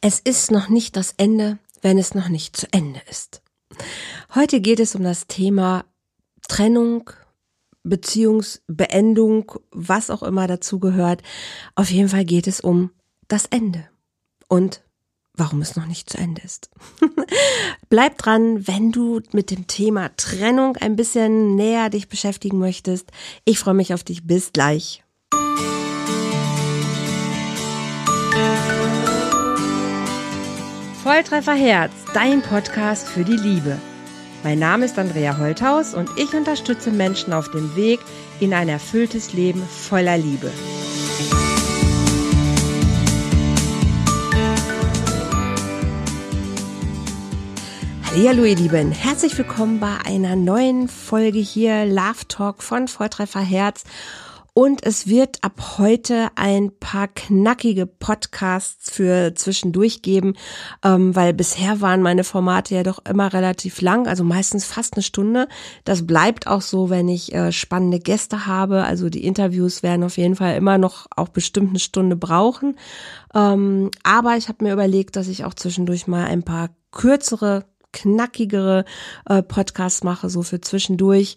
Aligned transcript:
Es 0.00 0.20
ist 0.20 0.50
noch 0.50 0.68
nicht 0.68 0.96
das 0.96 1.14
Ende, 1.16 1.58
wenn 1.82 1.98
es 1.98 2.14
noch 2.14 2.28
nicht 2.28 2.56
zu 2.56 2.66
Ende 2.72 3.00
ist. 3.10 3.42
Heute 4.34 4.60
geht 4.60 4.80
es 4.80 4.94
um 4.94 5.02
das 5.02 5.26
Thema 5.26 5.84
Trennung, 6.48 7.10
Beziehungsbeendung, 7.82 9.52
was 9.70 10.10
auch 10.10 10.22
immer 10.22 10.46
dazu 10.46 10.78
gehört. 10.80 11.22
Auf 11.74 11.90
jeden 11.90 12.08
Fall 12.08 12.24
geht 12.24 12.46
es 12.46 12.60
um 12.60 12.90
das 13.28 13.46
Ende 13.46 13.88
und 14.48 14.82
warum 15.34 15.60
es 15.60 15.76
noch 15.76 15.86
nicht 15.86 16.10
zu 16.10 16.18
Ende 16.18 16.42
ist. 16.42 16.70
Bleib 17.88 18.18
dran, 18.18 18.66
wenn 18.66 18.92
du 18.92 19.20
mit 19.32 19.50
dem 19.50 19.66
Thema 19.66 20.14
Trennung 20.16 20.76
ein 20.76 20.96
bisschen 20.96 21.54
näher 21.56 21.90
dich 21.90 22.08
beschäftigen 22.08 22.58
möchtest. 22.58 23.10
Ich 23.44 23.58
freue 23.58 23.74
mich 23.74 23.92
auf 23.92 24.02
dich. 24.02 24.26
Bis 24.26 24.52
gleich. 24.52 25.04
Volltreffer 31.06 31.54
Herz, 31.54 31.92
dein 32.14 32.42
Podcast 32.42 33.06
für 33.06 33.22
die 33.22 33.36
Liebe. 33.36 33.78
Mein 34.42 34.58
Name 34.58 34.86
ist 34.86 34.98
Andrea 34.98 35.38
Holthaus 35.38 35.94
und 35.94 36.10
ich 36.16 36.34
unterstütze 36.34 36.90
Menschen 36.90 37.32
auf 37.32 37.48
dem 37.48 37.76
Weg 37.76 38.00
in 38.40 38.52
ein 38.52 38.68
erfülltes 38.68 39.32
Leben 39.32 39.62
voller 39.62 40.18
Liebe. 40.18 40.50
Hallo 48.10 48.42
ihr 48.42 48.56
Lieben, 48.56 48.90
herzlich 48.90 49.38
willkommen 49.38 49.78
bei 49.78 49.98
einer 50.04 50.34
neuen 50.34 50.88
Folge 50.88 51.38
hier 51.38 51.86
Love 51.86 52.26
Talk 52.26 52.64
von 52.64 52.88
Volltreffer 52.88 53.42
Herz. 53.42 53.84
Und 54.58 54.86
es 54.86 55.06
wird 55.06 55.44
ab 55.44 55.76
heute 55.76 56.28
ein 56.34 56.70
paar 56.80 57.08
knackige 57.08 57.84
Podcasts 57.84 58.90
für 58.90 59.34
zwischendurch 59.34 60.00
geben, 60.00 60.32
ähm, 60.82 61.14
weil 61.14 61.34
bisher 61.34 61.82
waren 61.82 62.00
meine 62.00 62.24
Formate 62.24 62.74
ja 62.74 62.82
doch 62.82 63.04
immer 63.04 63.34
relativ 63.34 63.82
lang, 63.82 64.08
also 64.08 64.24
meistens 64.24 64.64
fast 64.64 64.94
eine 64.94 65.02
Stunde. 65.02 65.46
Das 65.84 66.06
bleibt 66.06 66.46
auch 66.46 66.62
so, 66.62 66.88
wenn 66.88 67.06
ich 67.06 67.34
äh, 67.34 67.52
spannende 67.52 67.98
Gäste 67.98 68.46
habe. 68.46 68.84
Also 68.84 69.10
die 69.10 69.26
Interviews 69.26 69.82
werden 69.82 70.04
auf 70.04 70.16
jeden 70.16 70.36
Fall 70.36 70.56
immer 70.56 70.78
noch 70.78 71.06
auch 71.14 71.28
bestimmt 71.28 71.68
eine 71.68 71.78
Stunde 71.78 72.16
brauchen. 72.16 72.76
Ähm, 73.34 73.90
aber 74.04 74.38
ich 74.38 74.48
habe 74.48 74.64
mir 74.64 74.72
überlegt, 74.72 75.16
dass 75.16 75.28
ich 75.28 75.44
auch 75.44 75.52
zwischendurch 75.52 76.06
mal 76.06 76.24
ein 76.24 76.44
paar 76.44 76.70
kürzere, 76.92 77.66
knackigere 77.92 78.86
äh, 79.28 79.42
Podcasts 79.42 80.02
mache, 80.02 80.30
so 80.30 80.40
für 80.40 80.62
zwischendurch. 80.62 81.36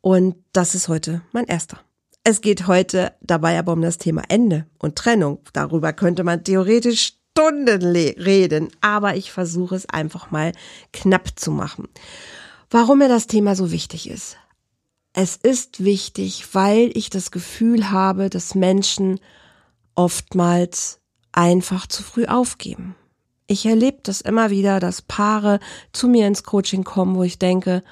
Und 0.00 0.36
das 0.52 0.76
ist 0.76 0.86
heute 0.86 1.22
mein 1.32 1.46
erster. 1.46 1.80
Es 2.22 2.42
geht 2.42 2.66
heute 2.66 3.14
dabei 3.22 3.58
aber 3.58 3.72
um 3.72 3.80
das 3.80 3.98
Thema 3.98 4.22
Ende 4.28 4.66
und 4.78 4.96
Trennung. 4.96 5.38
Darüber 5.52 5.92
könnte 5.92 6.22
man 6.22 6.44
theoretisch 6.44 7.14
Stunden 7.32 7.82
reden, 7.82 8.68
aber 8.80 9.16
ich 9.16 9.32
versuche 9.32 9.74
es 9.74 9.88
einfach 9.88 10.30
mal 10.30 10.52
knapp 10.92 11.38
zu 11.38 11.50
machen. 11.50 11.88
Warum 12.70 12.98
mir 12.98 13.08
das 13.08 13.26
Thema 13.26 13.54
so 13.54 13.72
wichtig 13.72 14.10
ist. 14.10 14.36
Es 15.12 15.36
ist 15.36 15.82
wichtig, 15.82 16.54
weil 16.54 16.90
ich 16.94 17.10
das 17.10 17.30
Gefühl 17.30 17.90
habe, 17.90 18.30
dass 18.30 18.54
Menschen 18.54 19.18
oftmals 19.94 21.00
einfach 21.32 21.86
zu 21.86 22.02
früh 22.02 22.26
aufgeben. 22.26 22.94
Ich 23.46 23.66
erlebe 23.66 23.98
das 24.02 24.20
immer 24.20 24.50
wieder, 24.50 24.78
dass 24.78 25.02
Paare 25.02 25.58
zu 25.92 26.06
mir 26.06 26.26
ins 26.26 26.44
Coaching 26.44 26.84
kommen, 26.84 27.16
wo 27.16 27.24
ich 27.24 27.38
denke, 27.38 27.82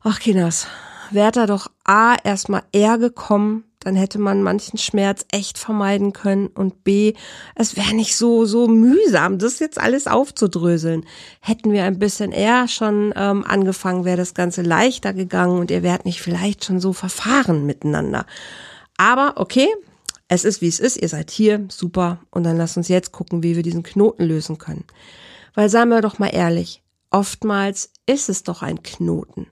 ach 0.00 0.20
Kinders, 0.20 0.66
wäre 1.14 1.32
da 1.32 1.46
doch 1.46 1.70
A 1.84 2.16
erstmal 2.22 2.62
eher 2.72 2.98
gekommen, 2.98 3.64
dann 3.80 3.96
hätte 3.96 4.18
man 4.18 4.42
manchen 4.42 4.78
Schmerz 4.78 5.24
echt 5.30 5.58
vermeiden 5.58 6.12
können 6.12 6.48
und 6.48 6.84
B, 6.84 7.14
es 7.54 7.76
wäre 7.76 7.94
nicht 7.94 8.16
so 8.16 8.46
so 8.46 8.66
mühsam, 8.66 9.38
das 9.38 9.58
jetzt 9.58 9.78
alles 9.78 10.06
aufzudröseln. 10.06 11.04
Hätten 11.40 11.70
wir 11.70 11.84
ein 11.84 11.98
bisschen 11.98 12.32
eher 12.32 12.66
schon 12.66 13.12
ähm, 13.14 13.44
angefangen, 13.44 14.04
wäre 14.04 14.16
das 14.16 14.34
Ganze 14.34 14.62
leichter 14.62 15.12
gegangen 15.12 15.58
und 15.58 15.70
ihr 15.70 15.82
wärt 15.82 16.06
nicht 16.06 16.22
vielleicht 16.22 16.64
schon 16.64 16.80
so 16.80 16.92
verfahren 16.92 17.66
miteinander. 17.66 18.26
Aber 18.96 19.34
okay, 19.36 19.68
es 20.28 20.44
ist 20.44 20.62
wie 20.62 20.68
es 20.68 20.80
ist, 20.80 20.96
ihr 20.96 21.08
seid 21.08 21.30
hier, 21.30 21.66
super, 21.68 22.18
und 22.30 22.44
dann 22.44 22.56
lasst 22.56 22.76
uns 22.76 22.88
jetzt 22.88 23.12
gucken, 23.12 23.42
wie 23.42 23.56
wir 23.56 23.62
diesen 23.62 23.82
Knoten 23.82 24.24
lösen 24.24 24.58
können. 24.58 24.84
Weil 25.54 25.68
seien 25.68 25.90
wir 25.90 26.00
doch 26.00 26.18
mal 26.18 26.28
ehrlich, 26.28 26.82
oftmals 27.10 27.90
ist 28.06 28.28
es 28.28 28.42
doch 28.42 28.62
ein 28.62 28.82
Knoten. 28.82 29.46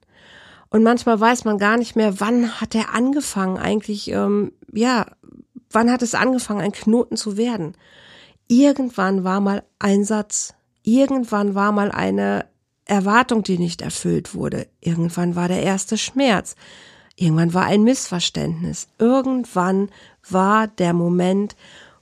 Und 0.73 0.83
manchmal 0.85 1.21
weiß 1.21 1.45
man 1.45 1.59
gar 1.59 1.77
nicht 1.77 1.97
mehr, 1.97 2.19
wann 2.19 2.59
hat 2.59 2.75
er 2.75 2.95
angefangen 2.95 3.59
eigentlich, 3.59 4.11
ähm, 4.11 4.53
ja, 4.73 5.05
wann 5.71 5.91
hat 5.91 6.01
es 6.01 6.15
angefangen, 6.15 6.63
ein 6.63 6.73
Knoten 6.73 7.19
zu 7.19 7.37
werden. 7.37 7.77
Irgendwann 8.49 9.23
war 9.23 9.43
mal 9.43 9.65
ein 9.79 10.03
Satz, 10.03 10.55
irgendwann 10.83 11.55
war 11.55 11.73
mal 11.73 11.91
eine 11.91 12.47
Erwartung, 12.87 13.43
die 13.43 13.59
nicht 13.59 13.83
erfüllt 13.83 14.35
wurde, 14.35 14.67
irgendwann 14.81 15.37
war 15.37 15.47
der 15.47 15.63
erste 15.63 15.99
Schmerz, 15.99 16.57
irgendwann 17.17 17.53
war 17.53 17.67
ein 17.67 17.83
Missverständnis, 17.83 18.89
irgendwann 18.99 19.91
war 20.27 20.69
der 20.69 20.95
Moment, 20.95 21.55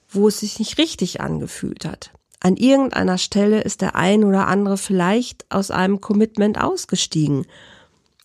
wo 0.08 0.28
es 0.28 0.40
sich 0.40 0.60
nicht 0.60 0.78
richtig 0.78 1.20
angefühlt 1.20 1.84
hat. 1.84 2.12
An 2.38 2.56
irgendeiner 2.56 3.18
Stelle 3.18 3.62
ist 3.62 3.80
der 3.80 3.96
ein 3.96 4.22
oder 4.22 4.46
andere 4.46 4.76
vielleicht 4.76 5.44
aus 5.50 5.72
einem 5.72 6.00
Commitment 6.00 6.60
ausgestiegen 6.60 7.46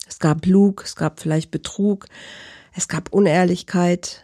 es 0.07 0.19
gab 0.19 0.45
Lug, 0.45 0.83
es 0.83 0.95
gab 0.95 1.19
vielleicht 1.19 1.51
Betrug, 1.51 2.07
es 2.73 2.87
gab 2.87 3.11
Unehrlichkeit. 3.13 4.23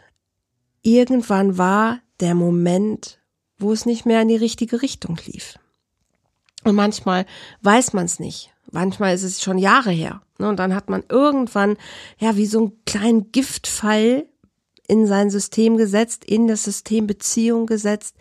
Irgendwann 0.82 1.58
war 1.58 2.00
der 2.20 2.36
Moment, 2.36 3.20
wo 3.58 3.72
es 3.72 3.86
nicht 3.86 4.06
mehr 4.06 4.22
in 4.22 4.28
die 4.28 4.36
richtige 4.36 4.82
Richtung 4.82 5.18
lief. 5.26 5.58
Und 6.64 6.76
manchmal 6.76 7.26
weiß 7.62 7.94
man 7.94 8.06
es 8.06 8.20
nicht. 8.20 8.52
Manchmal 8.72 9.14
ist 9.14 9.24
es 9.24 9.42
schon 9.42 9.58
Jahre 9.58 9.92
her. 9.92 10.22
Ne? 10.38 10.48
Und 10.48 10.58
dann 10.58 10.76
hat 10.76 10.90
man 10.90 11.04
irgendwann, 11.10 11.78
ja, 12.18 12.38
wie 12.38 12.46
so 12.46 12.60
einen 12.60 12.86
kleinen 12.86 13.32
Giftfall 13.32 14.26
in 14.88 15.08
sein 15.08 15.30
System 15.30 15.78
gesetzt, 15.78 16.26
in 16.26 16.48
das 16.48 16.64
System 16.64 17.08
Beziehung 17.08 17.66
gesetzt. 17.66 18.16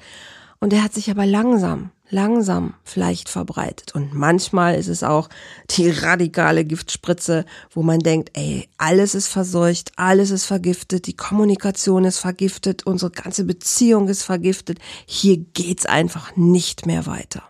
Und 0.60 0.72
der 0.72 0.82
hat 0.82 0.94
sich 0.94 1.10
aber 1.10 1.26
langsam, 1.26 1.90
langsam 2.10 2.74
vielleicht 2.84 3.28
verbreitet. 3.28 3.94
Und 3.94 4.12
manchmal 4.12 4.74
ist 4.74 4.88
es 4.88 5.02
auch 5.02 5.28
die 5.70 5.88
radikale 5.88 6.64
Giftspritze, 6.64 7.44
wo 7.70 7.82
man 7.82 8.00
denkt, 8.00 8.30
ey, 8.34 8.68
alles 8.76 9.14
ist 9.14 9.28
verseucht, 9.28 9.92
alles 9.96 10.30
ist 10.30 10.44
vergiftet, 10.44 11.06
die 11.06 11.16
Kommunikation 11.16 12.04
ist 12.04 12.18
vergiftet, 12.18 12.84
unsere 12.86 13.10
ganze 13.10 13.44
Beziehung 13.44 14.08
ist 14.08 14.24
vergiftet. 14.24 14.78
Hier 15.06 15.38
geht's 15.38 15.86
einfach 15.86 16.36
nicht 16.36 16.86
mehr 16.86 17.06
weiter. 17.06 17.42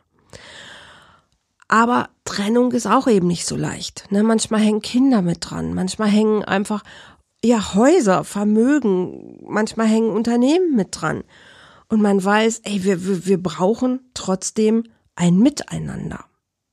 Aber 1.68 2.08
Trennung 2.24 2.72
ist 2.72 2.86
auch 2.86 3.06
eben 3.06 3.28
nicht 3.28 3.46
so 3.46 3.56
leicht. 3.56 4.10
Ne? 4.10 4.22
Manchmal 4.22 4.60
hängen 4.60 4.82
Kinder 4.82 5.22
mit 5.22 5.38
dran, 5.48 5.72
manchmal 5.72 6.08
hängen 6.08 6.44
einfach 6.44 6.82
ja 7.42 7.74
Häuser, 7.74 8.24
Vermögen, 8.24 9.38
manchmal 9.46 9.86
hängen 9.86 10.10
Unternehmen 10.10 10.76
mit 10.76 10.88
dran 10.92 11.22
und 11.90 12.00
man 12.00 12.24
weiß, 12.24 12.62
ey, 12.64 12.84
wir, 12.84 13.04
wir, 13.04 13.26
wir 13.26 13.42
brauchen 13.42 14.00
trotzdem 14.14 14.84
ein 15.16 15.38
Miteinander. 15.38 16.24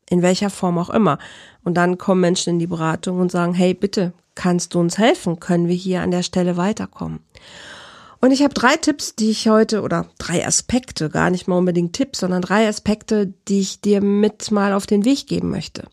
In 0.09 0.21
welcher 0.21 0.49
Form 0.49 0.77
auch 0.77 0.89
immer. 0.89 1.17
Und 1.63 1.73
dann 1.73 1.97
kommen 1.97 2.21
Menschen 2.21 2.51
in 2.51 2.59
die 2.59 2.67
Beratung 2.67 3.19
und 3.19 3.29
sagen, 3.31 3.53
hey, 3.53 3.73
bitte, 3.73 4.13
kannst 4.35 4.73
du 4.73 4.79
uns 4.79 4.97
helfen? 4.97 5.39
Können 5.41 5.67
wir 5.67 5.75
hier 5.75 6.01
an 6.01 6.11
der 6.11 6.23
Stelle 6.23 6.55
weiterkommen? 6.55 7.19
Und 8.21 8.31
ich 8.31 8.43
habe 8.43 8.53
drei 8.53 8.77
Tipps, 8.77 9.15
die 9.15 9.31
ich 9.31 9.49
heute, 9.49 9.81
oder 9.81 10.07
drei 10.17 10.45
Aspekte, 10.45 11.09
gar 11.09 11.29
nicht 11.29 11.47
mal 11.47 11.57
unbedingt 11.57 11.93
Tipps, 11.93 12.19
sondern 12.19 12.41
drei 12.41 12.67
Aspekte, 12.67 13.33
die 13.47 13.59
ich 13.59 13.81
dir 13.81 14.01
mit 14.01 14.49
mal 14.51 14.73
auf 14.73 14.85
den 14.85 15.03
Weg 15.03 15.27
geben 15.27 15.49
möchte. 15.49 15.87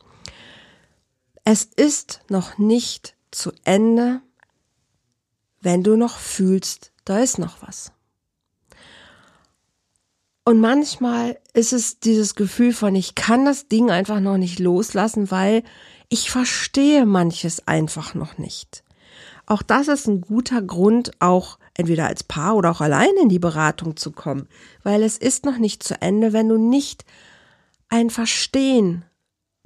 Es 1.44 1.64
ist 1.64 2.20
noch 2.28 2.56
nicht 2.58 3.14
zu 3.30 3.52
Ende, 3.64 4.20
wenn 5.60 5.82
du 5.82 5.96
noch 5.96 6.18
fühlst, 6.18 6.92
da 7.04 7.18
ist 7.18 7.38
noch 7.38 7.62
was. 7.62 7.93
Und 10.44 10.60
manchmal 10.60 11.38
ist 11.54 11.72
es 11.72 12.00
dieses 12.00 12.34
Gefühl 12.34 12.74
von, 12.74 12.94
ich 12.94 13.14
kann 13.14 13.46
das 13.46 13.68
Ding 13.68 13.90
einfach 13.90 14.20
noch 14.20 14.36
nicht 14.36 14.58
loslassen, 14.58 15.30
weil 15.30 15.62
ich 16.10 16.30
verstehe 16.30 17.06
manches 17.06 17.66
einfach 17.66 18.14
noch 18.14 18.36
nicht. 18.36 18.84
Auch 19.46 19.62
das 19.62 19.88
ist 19.88 20.06
ein 20.06 20.20
guter 20.20 20.60
Grund, 20.60 21.12
auch 21.18 21.58
entweder 21.74 22.06
als 22.06 22.24
Paar 22.24 22.56
oder 22.56 22.70
auch 22.70 22.80
allein 22.82 23.10
in 23.22 23.28
die 23.28 23.38
Beratung 23.38 23.96
zu 23.96 24.12
kommen, 24.12 24.48
weil 24.82 25.02
es 25.02 25.16
ist 25.16 25.46
noch 25.46 25.58
nicht 25.58 25.82
zu 25.82 26.00
Ende, 26.00 26.32
wenn 26.32 26.48
du 26.48 26.58
nicht 26.58 27.04
ein 27.88 28.10
Verstehen 28.10 29.04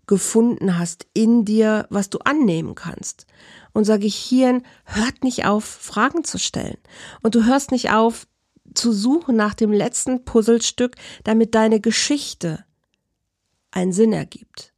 gefunden 0.07 0.79
hast 0.79 1.07
in 1.13 1.45
dir, 1.45 1.87
was 1.91 2.09
du 2.09 2.19
annehmen 2.21 2.75
kannst. 2.75 3.27
Unser 3.73 3.99
Gehirn 3.99 4.63
hört 4.85 5.23
nicht 5.23 5.45
auf, 5.45 5.65
Fragen 5.65 6.25
zu 6.25 6.39
stellen. 6.39 6.79
Und 7.23 7.35
du 7.35 7.45
hörst 7.45 7.71
nicht 7.73 7.91
auf, 7.91 8.27
zu 8.79 8.93
suchen 8.93 9.37
nach 9.37 9.55
dem 9.55 9.73
letzten 9.73 10.25
Puzzlestück, 10.25 10.97
damit 11.25 11.55
deine 11.55 11.81
Geschichte 11.81 12.65
einen 13.71 13.93
Sinn 13.93 14.13
ergibt. 14.13 14.73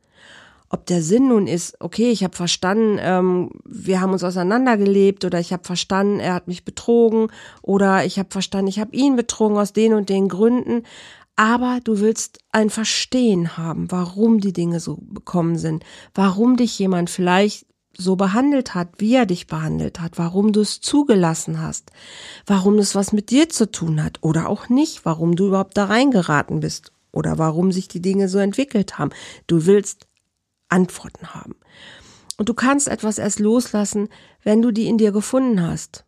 Ob 0.72 0.86
der 0.86 1.02
Sinn 1.02 1.28
nun 1.28 1.48
ist, 1.48 1.76
okay, 1.80 2.10
ich 2.10 2.22
habe 2.22 2.36
verstanden, 2.36 2.98
ähm, 3.00 3.50
wir 3.64 4.00
haben 4.00 4.12
uns 4.12 4.22
auseinandergelebt 4.22 5.24
oder 5.24 5.40
ich 5.40 5.52
habe 5.52 5.64
verstanden, 5.64 6.20
er 6.20 6.34
hat 6.34 6.46
mich 6.46 6.64
betrogen 6.64 7.28
oder 7.60 8.04
ich 8.04 8.18
habe 8.18 8.28
verstanden, 8.30 8.68
ich 8.68 8.78
habe 8.78 8.94
ihn 8.94 9.16
betrogen 9.16 9.58
aus 9.58 9.72
den 9.72 9.94
und 9.94 10.08
den 10.08 10.28
Gründen. 10.28 10.84
aber 11.34 11.80
du 11.82 12.00
willst 12.00 12.38
ein 12.52 12.68
Verstehen 12.68 13.56
haben, 13.56 13.90
warum 13.90 14.40
die 14.40 14.52
Dinge 14.52 14.78
so 14.78 14.98
bekommen 15.00 15.56
sind, 15.56 15.84
warum 16.14 16.56
dich 16.56 16.78
jemand 16.78 17.08
vielleicht 17.08 17.66
so 18.00 18.16
behandelt 18.16 18.74
hat, 18.74 18.88
wie 18.98 19.14
er 19.14 19.26
dich 19.26 19.46
behandelt 19.46 20.00
hat, 20.00 20.18
warum 20.18 20.52
du 20.52 20.60
es 20.60 20.80
zugelassen 20.80 21.60
hast, 21.60 21.90
warum 22.46 22.78
es 22.78 22.94
was 22.94 23.12
mit 23.12 23.30
dir 23.30 23.48
zu 23.48 23.70
tun 23.70 24.02
hat 24.02 24.18
oder 24.22 24.48
auch 24.48 24.68
nicht, 24.68 25.04
warum 25.04 25.36
du 25.36 25.48
überhaupt 25.48 25.76
da 25.76 25.84
reingeraten 25.84 26.60
bist 26.60 26.92
oder 27.12 27.38
warum 27.38 27.72
sich 27.72 27.88
die 27.88 28.02
Dinge 28.02 28.28
so 28.28 28.38
entwickelt 28.38 28.98
haben. 28.98 29.10
Du 29.46 29.66
willst 29.66 30.06
Antworten 30.68 31.34
haben. 31.34 31.56
Und 32.36 32.48
du 32.48 32.54
kannst 32.54 32.88
etwas 32.88 33.18
erst 33.18 33.38
loslassen, 33.38 34.08
wenn 34.42 34.62
du 34.62 34.70
die 34.70 34.86
in 34.86 34.96
dir 34.96 35.12
gefunden 35.12 35.60
hast. 35.62 36.04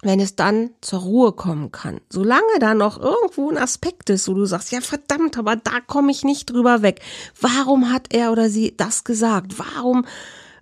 Wenn 0.00 0.18
es 0.18 0.34
dann 0.34 0.70
zur 0.80 1.00
Ruhe 1.00 1.32
kommen 1.32 1.70
kann. 1.70 2.00
Solange 2.08 2.58
da 2.58 2.74
noch 2.74 2.98
irgendwo 2.98 3.50
ein 3.50 3.58
Aspekt 3.58 4.10
ist, 4.10 4.26
wo 4.26 4.34
du 4.34 4.46
sagst, 4.46 4.72
ja 4.72 4.80
verdammt, 4.80 5.36
aber 5.38 5.54
da 5.54 5.80
komme 5.86 6.10
ich 6.10 6.24
nicht 6.24 6.46
drüber 6.46 6.82
weg. 6.82 7.02
Warum 7.40 7.92
hat 7.92 8.12
er 8.14 8.32
oder 8.32 8.48
sie 8.48 8.74
das 8.76 9.04
gesagt? 9.04 9.58
Warum 9.58 10.06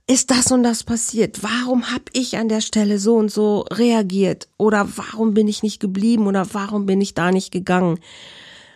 ist 0.06 0.30
das 0.30 0.50
und 0.50 0.62
das 0.62 0.82
passiert? 0.82 1.42
Warum 1.42 1.90
habe 1.92 2.04
ich 2.12 2.36
an 2.36 2.48
der 2.48 2.60
Stelle 2.60 2.98
so 2.98 3.16
und 3.16 3.30
so 3.30 3.60
reagiert? 3.70 4.48
Oder 4.56 4.88
warum 4.96 5.34
bin 5.34 5.48
ich 5.48 5.62
nicht 5.62 5.80
geblieben 5.80 6.26
oder 6.26 6.46
warum 6.52 6.86
bin 6.86 7.00
ich 7.00 7.14
da 7.14 7.30
nicht 7.30 7.52
gegangen? 7.52 8.00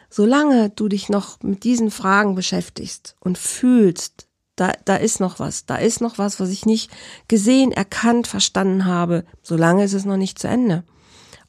Solange 0.09 0.71
du 0.71 0.89
dich 0.89 1.09
noch 1.09 1.43
mit 1.43 1.65
diesen 1.65 1.91
Fragen 1.91 2.37
beschäftigst 2.37 3.17
und 3.19 3.37
fühlst, 3.37 4.29
da, 4.55 4.73
da 4.85 4.95
ist 4.95 5.19
noch 5.19 5.41
was, 5.41 5.67
da 5.67 5.77
ist 5.77 6.01
noch 6.01 6.19
was, 6.19 6.39
was 6.39 6.51
ich 6.51 6.67
nicht 6.67 6.91
gesehen, 7.27 7.73
erkannt, 7.73 8.29
verstanden 8.29 8.85
habe, 8.85 9.25
solange 9.43 9.83
ist 9.83 9.95
es 9.95 10.05
noch 10.05 10.17
nicht 10.17 10.39
zu 10.39 10.47
Ende. 10.47 10.85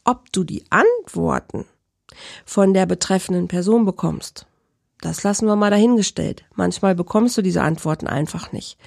Ob 0.04 0.32
du 0.32 0.44
die 0.44 0.64
Antworten 0.72 1.66
von 2.44 2.74
der 2.74 2.88
betreffenden 2.88 3.48
Person 3.48 3.86
bekommst, 3.86 4.48
das 5.02 5.22
lassen 5.22 5.46
wir 5.46 5.56
mal 5.56 5.70
dahingestellt. 5.70 6.46
Manchmal 6.56 6.96
bekommst 6.96 7.38
du 7.38 7.44
diese 7.44 7.62
Antworten 7.62 8.08
einfach 8.08 8.52
nicht 8.52 8.80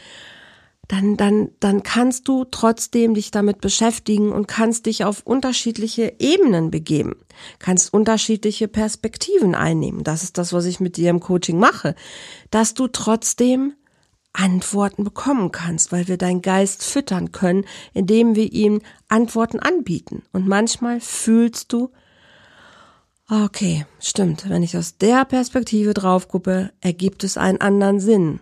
dann, 0.89 1.19
dann, 1.19 1.51
dann 1.61 1.83
kannst 1.83 2.29
du 2.29 2.47
trotzdem 2.47 3.13
dich 3.13 3.31
damit 3.31 3.61
beschäftigen 3.61 4.33
und 4.33 4.49
kannst 4.49 4.87
dich 4.87 5.05
auf 5.05 5.21
unterschiedliche 5.25 6.15
Ebenen 6.19 6.71
begeben, 6.71 7.17
kannst 7.59 7.93
unterschiedliche 7.93 8.69
Perspektiven 8.69 9.55
einnehmen. 9.55 10.03
Das 10.03 10.23
ist 10.23 10.39
das, 10.39 10.55
was 10.55 10.65
ich 10.65 10.81
mit 10.81 10.97
dir 10.97 11.11
im 11.11 11.21
Coaching 11.21 11.59
mache, 11.59 11.95
dass 12.51 12.73
du 12.73 12.89
trotzdem 12.89 13.75
Antworten 14.33 15.05
bekommen 15.05 15.53
kannst, 15.53 15.93
weil 15.93 16.09
wir 16.09 16.17
deinen 16.17 16.43
Geist 16.43 16.83
füttern 16.83 17.33
können, 17.33 17.65
indem 17.93 18.35
wir 18.35 18.51
ihm 18.53 18.81
Antworten 19.09 19.59
anbieten. 19.59 20.23
Und 20.33 20.49
manchmal 20.49 21.01
fühlst 21.01 21.73
du, 21.73 21.91
okay, 23.29 23.85
stimmt, 24.01 24.49
wenn 24.49 24.63
ich 24.63 24.77
aus 24.77 24.97
der 24.97 25.27
Perspektive 25.27 25.93
drauf 25.93 26.29
gucke, 26.29 26.73
ergibt 26.81 27.25
es 27.25 27.37
einen 27.37 27.61
anderen 27.61 28.01
Sinn 28.01 28.41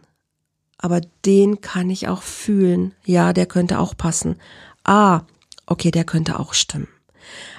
aber 0.78 1.00
den 1.24 1.60
kann 1.60 1.90
ich 1.90 2.08
auch 2.08 2.22
fühlen. 2.22 2.94
Ja, 3.04 3.32
der 3.32 3.46
könnte 3.46 3.78
auch 3.78 3.96
passen. 3.96 4.36
Ah, 4.84 5.22
okay, 5.66 5.90
der 5.90 6.04
könnte 6.04 6.38
auch 6.38 6.54
stimmen. 6.54 6.88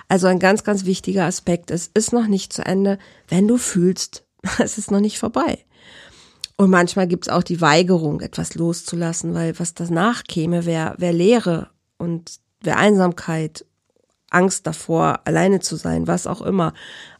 Also 0.07 0.27
ein 0.27 0.39
ganz, 0.39 0.63
ganz 0.63 0.85
wichtiger 0.85 1.25
Aspekt. 1.25 1.71
Es 1.71 1.89
ist 1.93 2.13
noch 2.13 2.27
nicht 2.27 2.53
zu 2.53 2.65
Ende. 2.65 2.97
Wenn 3.27 3.47
du 3.47 3.57
fühlst, 3.57 4.23
es 4.59 4.77
ist 4.77 4.91
noch 4.91 5.01
nicht 5.01 5.19
vorbei. 5.19 5.65
Und 6.55 6.71
manchmal 6.71 7.07
gibt's 7.07 7.29
auch 7.29 7.43
die 7.43 7.61
Weigerung, 7.61 8.21
etwas 8.21 8.55
loszulassen, 8.55 9.33
weil 9.35 9.59
was 9.59 9.75
danach 9.75 10.23
käme, 10.23 10.65
wäre 10.65 10.95
wär 10.97 11.13
Leere 11.13 11.69
und 11.97 12.39
wäre 12.61 12.77
Einsamkeit 12.77 13.65
Angst 14.29 14.67
davor, 14.67 15.21
alleine 15.25 15.59
zu 15.59 15.75
sein, 15.75 16.07
was 16.07 16.27
auch 16.27 16.41
immer. 16.41 16.73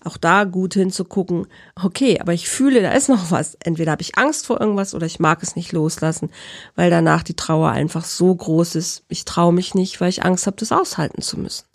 Auch 0.04 0.18
da 0.18 0.44
gut 0.44 0.74
hinzugucken, 0.74 1.48
okay, 1.82 2.20
aber 2.20 2.34
ich 2.34 2.50
fühle, 2.50 2.82
da 2.82 2.92
ist 2.92 3.10
noch 3.10 3.32
was. 3.32 3.56
Entweder 3.64 3.92
habe 3.92 4.02
ich 4.02 4.18
Angst 4.18 4.46
vor 4.46 4.60
irgendwas 4.60 4.94
oder 4.94 5.06
ich 5.06 5.20
mag 5.20 5.42
es 5.42 5.56
nicht 5.56 5.72
loslassen, 5.72 6.30
weil 6.76 6.90
danach 6.90 7.24
die 7.24 7.36
Trauer 7.36 7.70
einfach 7.70 8.06
so 8.06 8.34
groß 8.34 8.76
ist. 8.76 9.04
Ich 9.08 9.26
traue 9.26 9.54
mich 9.54 9.74
nicht, 9.74 10.00
weil 10.02 10.10
ich 10.10 10.24
Angst 10.24 10.48
habe, 10.48 10.58
das 10.58 10.72
aushalten 10.72 11.22
zu 11.22 11.40
müssen. 11.40 11.66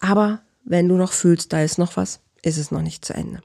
Aber 0.00 0.40
wenn 0.64 0.88
du 0.88 0.96
noch 0.96 1.12
fühlst, 1.12 1.52
da 1.52 1.62
ist 1.62 1.78
noch 1.78 1.96
was, 1.96 2.20
ist 2.42 2.58
es 2.58 2.70
noch 2.70 2.82
nicht 2.82 3.04
zu 3.04 3.14
Ende. 3.14 3.40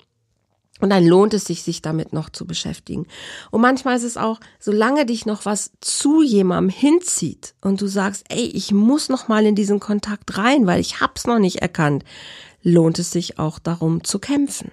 Und 0.79 0.91
dann 0.91 1.05
lohnt 1.05 1.33
es 1.33 1.45
sich, 1.45 1.63
sich 1.63 1.81
damit 1.81 2.13
noch 2.13 2.29
zu 2.29 2.47
beschäftigen. 2.47 3.05
Und 3.51 3.61
manchmal 3.61 3.97
ist 3.97 4.03
es 4.03 4.17
auch, 4.17 4.39
solange 4.59 5.05
dich 5.05 5.25
noch 5.25 5.45
was 5.45 5.71
zu 5.81 6.21
jemandem 6.21 6.69
hinzieht 6.69 7.53
und 7.61 7.81
du 7.81 7.87
sagst, 7.87 8.25
ey, 8.29 8.45
ich 8.45 8.71
muss 8.71 9.09
noch 9.09 9.27
mal 9.27 9.45
in 9.45 9.55
diesen 9.55 9.79
Kontakt 9.79 10.37
rein, 10.37 10.67
weil 10.67 10.79
ich 10.79 11.01
hab's 11.01 11.27
noch 11.27 11.39
nicht 11.39 11.61
erkannt, 11.61 12.05
lohnt 12.61 12.99
es 12.99 13.11
sich 13.11 13.39
auch 13.39 13.59
darum 13.59 14.03
zu 14.03 14.19
kämpfen. 14.19 14.71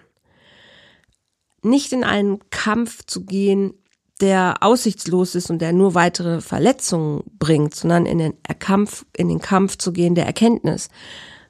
Nicht 1.62 1.92
in 1.92 2.04
einen 2.04 2.38
Kampf 2.50 3.04
zu 3.06 3.24
gehen, 3.24 3.74
der 4.20 4.62
aussichtslos 4.62 5.34
ist 5.34 5.50
und 5.50 5.58
der 5.58 5.72
nur 5.72 5.94
weitere 5.94 6.40
Verletzungen 6.40 7.22
bringt, 7.38 7.74
sondern 7.74 8.06
in 8.06 8.18
den 8.18 8.34
Kampf, 8.58 9.04
in 9.16 9.28
den 9.28 9.40
Kampf 9.40 9.76
zu 9.76 9.92
gehen 9.92 10.14
der 10.14 10.26
Erkenntnis, 10.26 10.88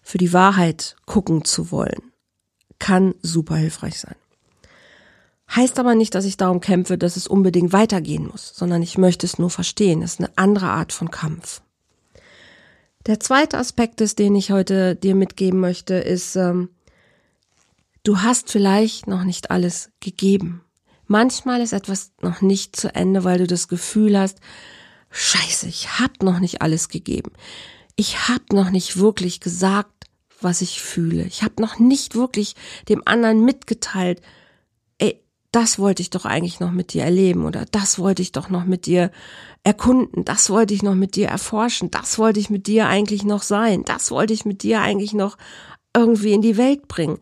für 0.02 0.18
die 0.18 0.32
Wahrheit 0.32 0.96
gucken 1.04 1.44
zu 1.44 1.70
wollen, 1.70 2.12
kann 2.78 3.14
super 3.22 3.56
hilfreich 3.56 4.00
sein. 4.00 4.16
Heißt 5.54 5.78
aber 5.78 5.94
nicht, 5.94 6.14
dass 6.14 6.24
ich 6.24 6.36
darum 6.36 6.60
kämpfe, 6.60 6.98
dass 6.98 7.16
es 7.16 7.26
unbedingt 7.26 7.72
weitergehen 7.72 8.28
muss, 8.28 8.52
sondern 8.54 8.82
ich 8.82 8.98
möchte 8.98 9.26
es 9.26 9.38
nur 9.38 9.50
verstehen. 9.50 10.00
Das 10.00 10.14
ist 10.14 10.20
eine 10.20 10.30
andere 10.36 10.66
Art 10.66 10.92
von 10.92 11.10
Kampf. 11.10 11.62
Der 13.06 13.20
zweite 13.20 13.58
Aspekt 13.58 14.00
ist, 14.00 14.18
den 14.18 14.34
ich 14.34 14.50
heute 14.50 14.96
dir 14.96 15.14
mitgeben 15.14 15.60
möchte, 15.60 15.94
ist, 15.94 16.34
ähm, 16.34 16.70
du 18.02 18.22
hast 18.22 18.50
vielleicht 18.50 19.06
noch 19.06 19.22
nicht 19.22 19.50
alles 19.52 19.90
gegeben. 20.00 20.62
Manchmal 21.06 21.60
ist 21.60 21.72
etwas 21.72 22.10
noch 22.20 22.40
nicht 22.40 22.74
zu 22.74 22.92
Ende, 22.92 23.22
weil 23.22 23.38
du 23.38 23.46
das 23.46 23.68
Gefühl 23.68 24.18
hast, 24.18 24.40
scheiße, 25.10 25.68
ich 25.68 26.00
hab 26.00 26.24
noch 26.24 26.40
nicht 26.40 26.62
alles 26.62 26.88
gegeben. 26.88 27.30
Ich 27.94 28.28
hab 28.28 28.52
noch 28.52 28.70
nicht 28.70 28.98
wirklich 28.98 29.38
gesagt, 29.38 29.92
was 30.40 30.60
ich 30.60 30.82
fühle. 30.82 31.24
Ich 31.24 31.44
hab 31.44 31.60
noch 31.60 31.78
nicht 31.78 32.16
wirklich 32.16 32.56
dem 32.88 33.02
anderen 33.04 33.44
mitgeteilt, 33.44 34.20
das 35.52 35.78
wollte 35.78 36.02
ich 36.02 36.10
doch 36.10 36.24
eigentlich 36.24 36.60
noch 36.60 36.70
mit 36.70 36.92
dir 36.92 37.04
erleben 37.04 37.44
oder 37.44 37.64
das 37.66 37.98
wollte 37.98 38.22
ich 38.22 38.32
doch 38.32 38.50
noch 38.50 38.64
mit 38.64 38.86
dir 38.86 39.10
erkunden, 39.64 40.24
das 40.24 40.50
wollte 40.50 40.74
ich 40.74 40.82
noch 40.82 40.94
mit 40.94 41.16
dir 41.16 41.28
erforschen, 41.28 41.90
das 41.90 42.18
wollte 42.18 42.40
ich 42.40 42.50
mit 42.50 42.66
dir 42.66 42.88
eigentlich 42.88 43.24
noch 43.24 43.42
sein, 43.42 43.84
das 43.84 44.10
wollte 44.10 44.32
ich 44.34 44.44
mit 44.44 44.62
dir 44.62 44.80
eigentlich 44.80 45.12
noch 45.12 45.36
irgendwie 45.94 46.32
in 46.32 46.42
die 46.42 46.56
Welt 46.56 46.88
bringen. 46.88 47.18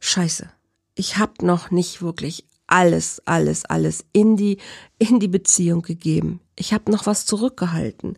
Scheiße, 0.00 0.50
ich 0.94 1.16
habe 1.16 1.46
noch 1.46 1.70
nicht 1.70 2.02
wirklich 2.02 2.44
alles, 2.66 3.22
alles, 3.26 3.64
alles 3.64 4.04
in 4.12 4.36
die 4.36 4.58
in 4.98 5.20
die 5.20 5.28
Beziehung 5.28 5.82
gegeben. 5.82 6.40
Ich 6.56 6.72
habe 6.72 6.90
noch 6.90 7.06
was 7.06 7.26
zurückgehalten. 7.26 8.16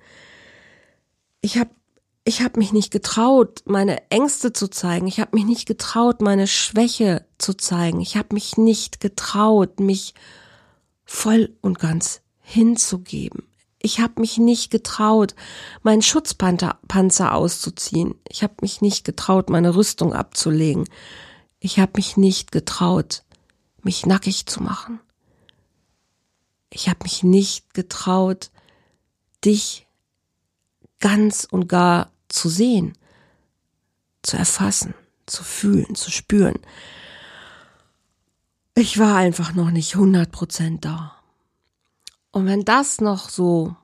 Ich 1.41 1.59
habe 1.59 1.71
ich 2.25 2.41
habe 2.41 2.59
mich 2.59 2.73
nicht 2.73 2.91
getraut, 2.91 3.63
meine 3.67 4.11
Ängste 4.11 4.55
zu 4.55 4.69
zeigen. 4.69 5.07
Ich 5.07 5.21
habe 5.21 5.37
mich 5.37 5.45
nicht 5.45 5.67
getraut, 5.67 6.23
meine 6.23 6.47
Schwäche 6.47 7.27
zu 7.37 7.53
zeigen. 7.53 8.01
Ich 8.01 8.17
habe 8.17 8.29
mich 8.33 8.57
nicht 8.57 9.01
getraut, 9.01 9.79
mich 9.79 10.15
voll 11.05 11.55
und 11.61 11.79
ganz 11.79 12.23
hinzugeben. 12.41 13.43
Ich 13.79 14.01
habe 14.01 14.23
mich 14.23 14.39
nicht 14.39 14.71
getraut, 14.71 15.35
meinen 15.83 16.01
Schutzpanzer 16.01 17.35
auszuziehen. 17.35 18.15
Ich 18.27 18.43
habe 18.43 18.55
mich 18.63 18.81
nicht 18.81 19.05
getraut, 19.05 19.51
meine 19.51 19.75
Rüstung 19.75 20.15
abzulegen. 20.15 20.89
Ich 21.61 21.79
habe 21.79 21.93
mich 21.97 22.17
nicht 22.17 22.51
getraut, 22.51 23.23
mich 23.83 24.07
nackig 24.07 24.47
zu 24.47 24.63
machen. 24.63 24.99
Ich 26.71 26.89
habe 26.89 27.01
mich 27.03 27.23
nicht 27.23 27.75
getraut, 27.75 28.51
dich 29.45 29.87
ganz 30.99 31.47
und 31.51 31.69
gar 31.69 32.14
zu 32.35 32.49
sehen, 32.49 32.97
zu 34.23 34.37
erfassen, 34.37 34.95
zu 35.27 35.45
fühlen, 35.45 35.95
zu 35.95 36.11
spüren. 36.11 36.59
Ich 38.75 38.99
war 38.99 39.17
einfach 39.17 39.55
noch 39.55 39.71
nicht 39.71 39.95
100% 39.95 40.81
da. 40.81 41.17
Und 42.33 42.47
wenn 42.47 42.65
das 42.65 43.01
noch 43.01 43.29
so 43.29 43.77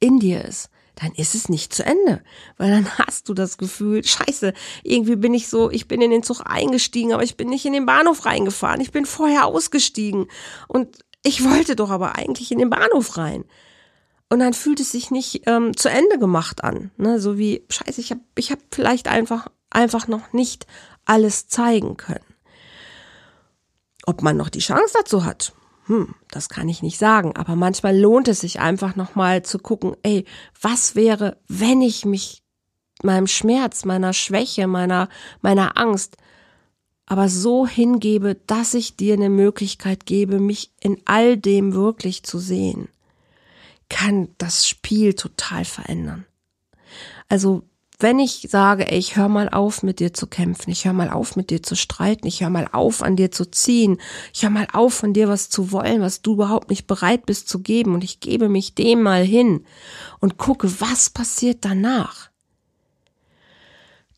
in 0.00 0.18
dir 0.18 0.44
ist, 0.44 0.70
dann 0.96 1.12
ist 1.12 1.34
es 1.34 1.48
nicht 1.48 1.72
zu 1.72 1.84
Ende, 1.84 2.22
weil 2.56 2.70
dann 2.70 2.98
hast 2.98 3.28
du 3.28 3.34
das 3.34 3.56
Gefühl, 3.56 4.04
scheiße, 4.04 4.52
irgendwie 4.82 5.16
bin 5.16 5.32
ich 5.32 5.48
so, 5.48 5.70
ich 5.70 5.86
bin 5.86 6.02
in 6.02 6.10
den 6.10 6.24
Zug 6.24 6.42
eingestiegen, 6.44 7.12
aber 7.12 7.22
ich 7.22 7.36
bin 7.36 7.48
nicht 7.48 7.64
in 7.64 7.72
den 7.72 7.86
Bahnhof 7.86 8.26
reingefahren, 8.26 8.80
ich 8.80 8.90
bin 8.90 9.06
vorher 9.06 9.46
ausgestiegen 9.46 10.26
und 10.66 10.98
ich 11.22 11.44
wollte 11.44 11.76
doch 11.76 11.90
aber 11.90 12.16
eigentlich 12.16 12.50
in 12.50 12.58
den 12.58 12.70
Bahnhof 12.70 13.16
rein. 13.16 13.44
Und 14.30 14.38
dann 14.38 14.54
fühlt 14.54 14.80
es 14.80 14.92
sich 14.92 15.10
nicht 15.10 15.42
ähm, 15.46 15.76
zu 15.76 15.90
Ende 15.90 16.18
gemacht 16.18 16.64
an. 16.64 16.90
Ne? 16.96 17.20
So 17.20 17.36
wie, 17.36 17.64
scheiße, 17.68 18.00
ich 18.00 18.10
habe 18.10 18.20
ich 18.36 18.52
hab 18.52 18.60
vielleicht 18.72 19.08
einfach, 19.08 19.48
einfach 19.70 20.08
noch 20.08 20.32
nicht 20.32 20.66
alles 21.04 21.48
zeigen 21.48 21.96
können. 21.96 22.24
Ob 24.06 24.22
man 24.22 24.36
noch 24.36 24.48
die 24.48 24.60
Chance 24.60 24.94
dazu 24.96 25.24
hat, 25.24 25.52
hm, 25.86 26.14
das 26.30 26.48
kann 26.48 26.68
ich 26.68 26.82
nicht 26.82 26.98
sagen. 26.98 27.34
Aber 27.36 27.56
manchmal 27.56 27.98
lohnt 27.98 28.28
es 28.28 28.40
sich 28.40 28.60
einfach 28.60 28.94
nochmal 28.94 29.42
zu 29.42 29.58
gucken, 29.58 29.96
ey, 30.04 30.24
was 30.60 30.94
wäre, 30.94 31.38
wenn 31.48 31.82
ich 31.82 32.04
mich 32.04 32.44
meinem 33.02 33.26
Schmerz, 33.26 33.84
meiner 33.84 34.12
Schwäche, 34.12 34.66
meiner, 34.66 35.08
meiner 35.42 35.76
Angst 35.76 36.16
aber 37.10 37.28
so 37.28 37.66
hingebe, 37.66 38.36
dass 38.46 38.72
ich 38.72 38.94
dir 38.94 39.14
eine 39.14 39.30
Möglichkeit 39.30 40.06
gebe, 40.06 40.38
mich 40.38 40.72
in 40.80 40.96
all 41.06 41.36
dem 41.36 41.74
wirklich 41.74 42.22
zu 42.22 42.38
sehen, 42.38 42.88
kann 43.90 44.28
das 44.38 44.66
Spiel 44.66 45.12
total 45.12 45.66
verändern. 45.66 46.24
Also 47.28 47.64
wenn 47.98 48.18
ich 48.18 48.46
sage, 48.48 48.90
ey, 48.90 48.98
ich 48.98 49.16
höre 49.16 49.28
mal 49.28 49.50
auf, 49.50 49.82
mit 49.82 50.00
dir 50.00 50.14
zu 50.14 50.26
kämpfen, 50.26 50.70
ich 50.70 50.86
höre 50.86 50.94
mal 50.94 51.10
auf, 51.10 51.36
mit 51.36 51.50
dir 51.50 51.62
zu 51.62 51.76
streiten, 51.76 52.26
ich 52.26 52.40
höre 52.40 52.48
mal 52.48 52.66
auf, 52.72 53.02
an 53.02 53.14
dir 53.14 53.30
zu 53.30 53.44
ziehen, 53.44 54.00
ich 54.32 54.42
höre 54.42 54.50
mal 54.50 54.68
auf, 54.72 54.94
von 54.94 55.12
dir 55.12 55.28
was 55.28 55.50
zu 55.50 55.70
wollen, 55.70 56.00
was 56.00 56.22
du 56.22 56.32
überhaupt 56.32 56.70
nicht 56.70 56.86
bereit 56.86 57.26
bist 57.26 57.50
zu 57.50 57.60
geben 57.60 57.92
und 57.92 58.02
ich 58.02 58.20
gebe 58.20 58.48
mich 58.48 58.74
dem 58.74 59.02
mal 59.02 59.22
hin 59.22 59.66
und 60.18 60.38
gucke, 60.38 60.80
was 60.80 61.10
passiert 61.10 61.58
danach, 61.66 62.30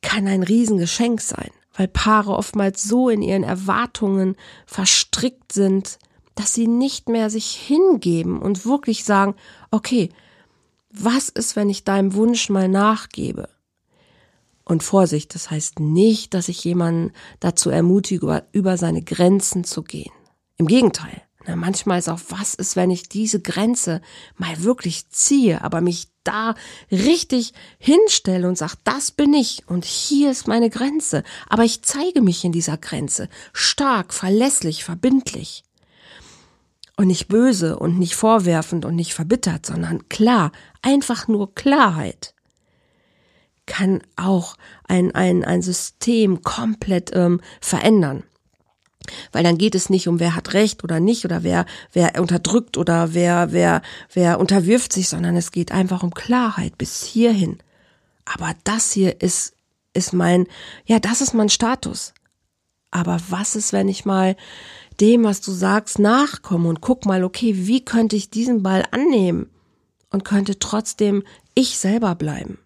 kann 0.01 0.29
ein 0.29 0.45
Riesengeschenk 0.45 1.21
sein, 1.21 1.51
weil 1.75 1.89
Paare 1.89 2.37
oftmals 2.37 2.85
so 2.85 3.09
in 3.09 3.21
ihren 3.21 3.43
Erwartungen 3.43 4.37
verstrickt 4.65 5.51
sind, 5.51 5.99
dass 6.35 6.55
sie 6.55 6.67
nicht 6.67 7.09
mehr 7.09 7.31
sich 7.31 7.53
hingeben 7.53 8.41
und 8.41 8.65
wirklich 8.67 9.05
sagen, 9.05 9.35
okay, 9.71 10.11
was 10.91 11.29
ist, 11.29 11.57
wenn 11.57 11.71
ich 11.71 11.85
deinem 11.85 12.15
Wunsch 12.15 12.49
mal 12.49 12.69
nachgebe? 12.69 13.49
Und 14.65 14.83
Vorsicht, 14.83 15.35
das 15.35 15.51
heißt 15.51 15.81
nicht, 15.81 16.35
dass 16.35 16.49
ich 16.49 16.63
jemanden 16.65 17.13
dazu 17.41 17.71
ermutige, 17.71 18.45
über 18.53 18.77
seine 18.77 19.03
Grenzen 19.03 19.65
zu 19.65 19.83
gehen. 19.83 20.13
Im 20.57 20.67
Gegenteil. 20.67 21.23
Na, 21.47 21.57
manchmal 21.57 21.99
ist 21.99 22.09
auch, 22.09 22.21
was 22.29 22.55
ist, 22.55 22.77
wenn 22.77 22.91
ich 22.91 23.09
diese 23.09 23.41
Grenze 23.41 24.01
mal 24.37 24.63
wirklich 24.63 25.09
ziehe, 25.11 25.63
aber 25.65 25.81
mich 25.81 26.09
da 26.23 26.55
richtig 26.93 27.53
hinstelle 27.79 28.47
und 28.47 28.57
sage, 28.57 28.75
das 28.85 29.11
bin 29.11 29.35
ich 29.35 29.65
und 29.67 29.85
hier 29.85 30.31
ist 30.31 30.47
meine 30.47 30.71
Grenze. 30.71 31.25
Aber 31.49 31.65
ich 31.65 31.83
zeige 31.83 32.23
mich 32.23 32.45
in 32.45 32.53
dieser 32.53 32.77
Grenze 32.77 33.29
stark, 33.53 34.15
verlässlich, 34.15 34.85
verbindlich. 34.85 35.65
Und 37.03 37.09
nicht 37.09 37.27
böse 37.27 37.81
und 37.81 37.99
nicht 37.99 38.15
vorwerfend 38.15 38.85
und 38.85 38.95
nicht 38.95 39.13
verbittert, 39.13 39.67
sondern 39.67 40.09
klar, 40.09 40.53
einfach 40.83 41.27
nur 41.27 41.53
Klarheit 41.53 42.33
kann 43.67 44.03
auch 44.15 44.55
ein, 44.87 45.13
ein, 45.13 45.45
ein 45.45 45.63
System 45.63 46.43
komplett 46.43 47.11
ähm, 47.13 47.41
verändern. 47.61 48.23
Weil 49.33 49.43
dann 49.43 49.59
geht 49.59 49.75
es 49.75 49.91
nicht 49.91 50.07
um 50.07 50.21
wer 50.21 50.37
hat 50.37 50.55
Recht 50.55 50.85
oder 50.85 51.01
nicht 51.01 51.25
oder 51.25 51.43
wer, 51.43 51.67
wer 51.93 52.21
unterdrückt 52.21 52.77
oder 52.77 53.15
wer, 53.15 53.51
wer, 53.51 53.83
wer 54.13 54.39
unterwirft 54.39 54.93
sich, 54.93 55.09
sondern 55.09 55.37
es 55.37 55.51
geht 55.51 55.73
einfach 55.73 56.05
um 56.05 56.15
Klarheit 56.15 56.79
bis 56.79 57.03
hierhin. 57.03 57.59
Aber 58.25 58.55
das 58.63 58.93
hier 58.93 59.21
ist, 59.21 59.57
ist 59.93 60.13
mein, 60.13 60.47
ja, 60.85 61.01
das 61.01 61.21
ist 61.21 61.35
mein 61.35 61.49
Status. 61.49 62.15
Aber 62.93 63.19
was 63.29 63.57
ist, 63.57 63.73
wenn 63.73 63.89
ich 63.89 64.05
mal 64.05 64.37
dem, 65.03 65.25
was 65.25 65.41
du 65.41 65.51
sagst, 65.51 65.99
nachkomme 65.99 66.69
und 66.69 66.81
guck 66.81 67.05
mal, 67.05 67.25
okay, 67.25 67.67
wie 67.67 67.85
könnte 67.85 68.17
ich 68.17 68.31
diesen 68.31 68.63
Ball 68.63 68.85
annehmen 68.93 69.51
und 70.11 70.25
könnte 70.25 70.61
trotzdem 70.61 71.25
ich 71.55 71.77
selber 71.79 72.15
bleiben? 72.15 72.59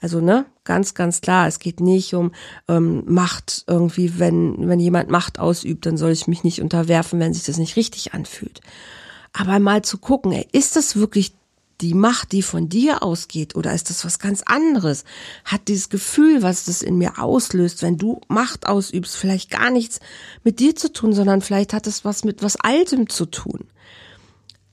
Also 0.00 0.20
ne, 0.20 0.44
ganz, 0.64 0.94
ganz 0.94 1.20
klar, 1.20 1.46
es 1.46 1.60
geht 1.60 1.80
nicht 1.80 2.12
um 2.14 2.32
ähm, 2.68 3.04
Macht 3.06 3.64
irgendwie, 3.68 4.18
wenn, 4.18 4.68
wenn 4.68 4.80
jemand 4.80 5.08
Macht 5.08 5.38
ausübt, 5.38 5.86
dann 5.86 5.96
soll 5.96 6.10
ich 6.10 6.26
mich 6.26 6.44
nicht 6.44 6.60
unterwerfen, 6.60 7.20
wenn 7.20 7.32
sich 7.32 7.44
das 7.44 7.56
nicht 7.56 7.76
richtig 7.76 8.12
anfühlt. 8.12 8.60
Aber 9.32 9.58
mal 9.58 9.82
zu 9.82 9.96
gucken, 9.96 10.32
ey, 10.32 10.46
ist 10.52 10.76
das 10.76 10.96
wirklich 10.96 11.32
die 11.80 11.94
Macht, 11.94 12.32
die 12.32 12.42
von 12.42 12.68
dir 12.68 13.02
ausgeht, 13.02 13.56
oder 13.56 13.72
ist 13.72 13.90
das 13.90 14.04
was 14.04 14.18
ganz 14.18 14.42
anderes? 14.42 15.04
Hat 15.44 15.68
dieses 15.68 15.88
Gefühl, 15.88 16.42
was 16.42 16.64
das 16.64 16.82
in 16.82 16.98
mir 16.98 17.18
auslöst, 17.18 17.82
wenn 17.82 17.98
du 17.98 18.20
Macht 18.28 18.66
ausübst, 18.66 19.16
vielleicht 19.16 19.50
gar 19.50 19.70
nichts 19.70 20.00
mit 20.44 20.60
dir 20.60 20.76
zu 20.76 20.92
tun, 20.92 21.12
sondern 21.12 21.40
vielleicht 21.40 21.72
hat 21.72 21.86
es 21.86 22.04
was 22.04 22.24
mit 22.24 22.42
was 22.42 22.56
Altem 22.56 23.08
zu 23.08 23.26
tun 23.26 23.66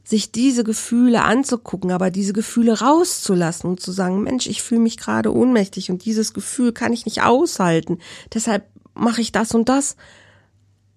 sich 0.09 0.31
diese 0.31 0.63
Gefühle 0.63 1.21
anzugucken, 1.21 1.91
aber 1.91 2.09
diese 2.09 2.33
Gefühle 2.33 2.79
rauszulassen 2.79 3.69
und 3.69 3.79
zu 3.79 3.91
sagen, 3.91 4.23
Mensch, 4.23 4.47
ich 4.47 4.63
fühle 4.63 4.81
mich 4.81 4.97
gerade 4.97 5.31
ohnmächtig 5.31 5.91
und 5.91 6.03
dieses 6.03 6.33
Gefühl 6.33 6.73
kann 6.73 6.93
ich 6.93 7.05
nicht 7.05 7.21
aushalten. 7.21 7.99
Deshalb 8.33 8.65
mache 8.95 9.21
ich 9.21 9.31
das 9.31 9.53
und 9.53 9.69
das. 9.69 9.97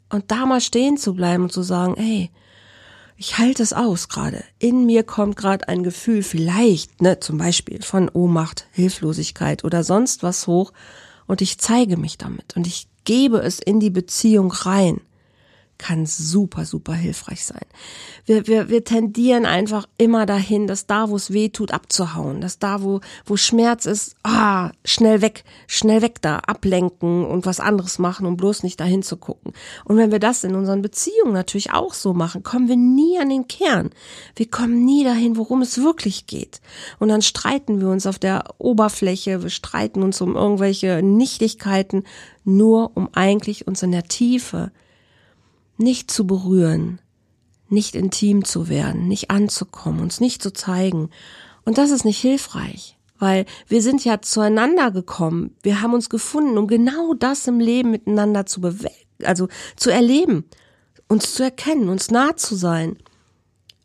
Und 0.09 0.31
da 0.31 0.47
mal 0.47 0.63
stehen 0.63 0.97
zu 0.97 1.15
bleiben 1.15 1.45
und 1.45 1.53
zu 1.53 1.63
sagen, 1.63 1.95
hey, 1.99 2.31
ich 3.23 3.39
halte 3.39 3.63
es 3.63 3.73
aus 3.73 4.09
gerade. 4.09 4.43
In 4.59 4.85
mir 4.85 5.05
kommt 5.05 5.37
gerade 5.37 5.69
ein 5.69 5.85
Gefühl, 5.85 6.25
vielleicht, 6.25 7.01
ne, 7.01 7.21
zum 7.21 7.39
Beispiel 7.39 7.81
von 7.81 8.09
Ohnmacht, 8.09 8.67
Hilflosigkeit 8.73 9.63
oder 9.63 9.85
sonst 9.85 10.25
was 10.25 10.49
hoch. 10.49 10.73
Und 11.29 11.41
ich 11.41 11.59
zeige 11.59 11.97
mich 11.97 12.19
damit. 12.19 12.57
Und 12.57 12.67
ich 12.67 12.89
gebe 13.05 13.39
es 13.39 13.61
in 13.61 13.79
die 13.79 13.91
Beziehung 13.91 14.51
rein 14.51 15.01
kann 15.83 16.07
super, 16.07 16.65
super 16.65 16.95
hilfreich 16.95 17.45
sein. 17.45 17.67
Wir, 18.25 18.47
wir, 18.47 18.69
wir 18.69 18.85
tendieren 18.85 19.47
einfach 19.47 19.89
immer 19.99 20.27
dahin, 20.27 20.69
dass 20.69 20.87
da, 20.87 21.11
wo 21.11 21.17
es 21.17 21.33
weh 21.33 21.49
tut, 21.49 21.73
abzuhauen, 21.73 22.41
dass 22.41 22.61
da, 22.61 22.83
wo, 22.83 23.01
wo 23.27 23.37
Schmerz 23.37 23.85
ist, 23.85 24.15
ah, 24.23 24.71
schnell 24.85 25.23
weg, 25.23 25.43
schnell 25.67 26.01
weg 26.01 26.23
da, 26.23 26.37
ablenken 26.39 27.27
und 27.27 27.47
was 27.47 27.59
anderes 27.59 27.99
machen, 27.99 28.27
um 28.27 28.37
bloß 28.37 28.63
nicht 28.63 28.79
dahin 28.79 29.03
zu 29.03 29.17
gucken. 29.17 29.53
Und 29.85 29.97
wenn 29.97 30.13
wir 30.13 30.21
das 30.21 30.45
in 30.45 30.55
unseren 30.55 30.83
Beziehungen 30.83 31.33
natürlich 31.33 31.73
auch 31.73 31.95
so 31.95 32.15
machen, 32.15 32.45
kommen 32.45 32.69
wir 32.69 32.77
nie 32.77 33.19
an 33.19 33.29
den 33.29 33.49
Kern. 33.49 33.91
Wir 34.37 34.49
kommen 34.49 34.85
nie 34.85 35.03
dahin, 35.03 35.37
worum 35.37 35.63
es 35.63 35.83
wirklich 35.83 36.29
geht. 36.29 36.61
Und 37.01 37.09
dann 37.09 37.23
streiten 37.23 37.81
wir 37.81 37.89
uns 37.89 38.07
auf 38.07 38.21
der 38.21 38.45
Oberfläche, 38.59 39.43
wir 39.43 39.51
streiten 39.51 40.05
uns 40.05 40.21
um 40.21 40.37
irgendwelche 40.37 41.03
Nichtigkeiten, 41.03 42.05
nur 42.45 42.93
um 42.95 43.09
eigentlich 43.15 43.67
uns 43.67 43.83
in 43.83 43.91
der 43.91 44.05
Tiefe 44.05 44.71
nicht 45.77 46.11
zu 46.11 46.27
berühren, 46.27 47.01
nicht 47.69 47.95
intim 47.95 48.45
zu 48.45 48.69
werden, 48.69 49.09
nicht 49.09 49.31
anzukommen, 49.31 50.01
uns 50.01 50.21
nicht 50.21 50.43
zu 50.43 50.53
zeigen. 50.53 51.11
Und 51.65 51.79
das 51.79 51.91
ist 51.91 52.05
nicht 52.05 52.19
hilfreich, 52.19 52.99
weil 53.19 53.47
wir 53.69 53.83
sind 53.83 54.05
ja 54.05 54.21
zueinander 54.21 54.91
gekommen. 54.91 55.57
Wir 55.63 55.81
haben 55.81 55.95
uns 55.95 56.11
gefunden, 56.11 56.59
um 56.59 56.67
genau 56.67 57.15
das 57.15 57.47
im 57.47 57.61
Leben 57.61 57.91
miteinander 57.91 58.47
zu 58.47 58.61
bewegen, 58.61 58.95
also 59.25 59.49
zu 59.77 59.91
erleben, 59.91 60.45
uns 61.09 61.35
zu 61.35 61.43
erkennen, 61.43 61.89
uns 61.89 62.11
nah 62.11 62.37
zu 62.37 62.55
sein. 62.55 62.97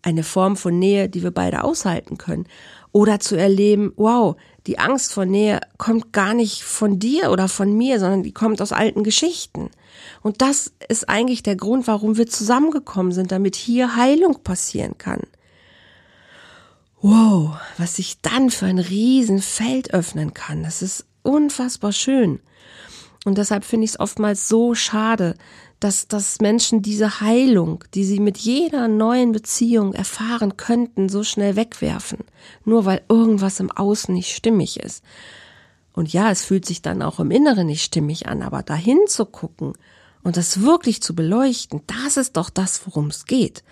Eine 0.01 0.23
Form 0.23 0.55
von 0.55 0.77
Nähe, 0.79 1.09
die 1.09 1.23
wir 1.23 1.31
beide 1.31 1.63
aushalten 1.63 2.17
können. 2.17 2.47
Oder 2.91 3.19
zu 3.19 3.35
erleben, 3.35 3.93
wow, 3.95 4.35
die 4.65 4.79
Angst 4.79 5.13
vor 5.13 5.25
Nähe 5.25 5.61
kommt 5.77 6.13
gar 6.13 6.33
nicht 6.33 6.63
von 6.63 6.99
dir 6.99 7.31
oder 7.31 7.47
von 7.47 7.75
mir, 7.75 7.99
sondern 7.99 8.23
die 8.23 8.33
kommt 8.33 8.61
aus 8.61 8.71
alten 8.71 9.03
Geschichten. 9.03 9.69
Und 10.21 10.41
das 10.41 10.73
ist 10.87 11.07
eigentlich 11.09 11.43
der 11.43 11.55
Grund, 11.55 11.87
warum 11.87 12.17
wir 12.17 12.27
zusammengekommen 12.27 13.11
sind, 13.11 13.31
damit 13.31 13.55
hier 13.55 13.95
Heilung 13.95 14.43
passieren 14.43 14.97
kann. 14.97 15.21
Wow, 17.01 17.57
was 17.77 17.95
sich 17.95 18.21
dann 18.21 18.49
für 18.49 18.65
ein 18.65 18.79
Riesenfeld 18.79 19.93
öffnen 19.93 20.33
kann. 20.33 20.63
Das 20.63 20.81
ist 20.81 21.05
unfassbar 21.21 21.91
schön. 21.91 22.39
Und 23.25 23.37
deshalb 23.37 23.65
finde 23.65 23.85
ich 23.85 23.91
es 23.91 23.99
oftmals 23.99 24.47
so 24.47 24.73
schade, 24.73 25.35
dass, 25.79 26.07
dass 26.07 26.41
Menschen 26.41 26.81
diese 26.81 27.21
Heilung, 27.21 27.83
die 27.93 28.03
sie 28.03 28.19
mit 28.19 28.37
jeder 28.37 28.87
neuen 28.87 29.31
Beziehung 29.31 29.93
erfahren 29.93 30.57
könnten, 30.57 31.07
so 31.09 31.23
schnell 31.23 31.55
wegwerfen. 31.55 32.19
Nur 32.65 32.85
weil 32.85 33.03
irgendwas 33.09 33.59
im 33.59 33.71
Außen 33.71 34.13
nicht 34.13 34.35
stimmig 34.35 34.79
ist. 34.79 35.03
Und 35.93 36.13
ja, 36.13 36.31
es 36.31 36.43
fühlt 36.43 36.65
sich 36.65 36.81
dann 36.81 37.01
auch 37.01 37.19
im 37.19 37.31
Inneren 37.31 37.67
nicht 37.67 37.83
stimmig 37.83 38.27
an, 38.27 38.41
aber 38.41 38.63
dahin 38.63 38.99
zu 39.07 39.25
gucken 39.25 39.73
und 40.23 40.37
das 40.37 40.61
wirklich 40.61 41.01
zu 41.01 41.15
beleuchten, 41.15 41.81
das 41.87 42.17
ist 42.17 42.37
doch 42.37 42.49
das, 42.49 42.85
worum 42.85 43.07
es 43.07 43.25
geht. 43.25 43.63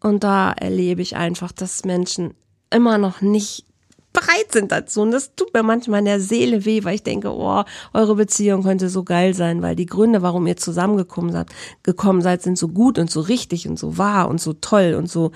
Und 0.00 0.24
da 0.24 0.52
erlebe 0.52 1.02
ich 1.02 1.16
einfach, 1.16 1.52
dass 1.52 1.84
Menschen 1.84 2.34
immer 2.70 2.98
noch 2.98 3.20
nicht 3.20 3.66
bereit 4.12 4.52
sind 4.52 4.72
dazu. 4.72 5.02
Und 5.02 5.12
das 5.12 5.34
tut 5.34 5.52
mir 5.54 5.62
manchmal 5.62 6.00
in 6.00 6.06
der 6.06 6.20
Seele 6.20 6.64
weh, 6.64 6.84
weil 6.84 6.96
ich 6.96 7.02
denke, 7.02 7.30
oh, 7.30 7.64
eure 7.92 8.14
Beziehung 8.14 8.62
könnte 8.62 8.88
so 8.88 9.04
geil 9.04 9.34
sein, 9.34 9.62
weil 9.62 9.76
die 9.76 9.86
Gründe, 9.86 10.22
warum 10.22 10.46
ihr 10.46 10.56
zusammengekommen 10.56 11.32
seid, 11.32 11.48
gekommen 11.82 12.22
seid, 12.22 12.42
sind 12.42 12.58
so 12.58 12.68
gut 12.68 12.98
und 12.98 13.10
so 13.10 13.20
richtig 13.20 13.68
und 13.68 13.78
so 13.78 13.98
wahr 13.98 14.28
und 14.28 14.40
so 14.40 14.52
toll 14.52 14.94
und 14.96 15.10
so, 15.10 15.32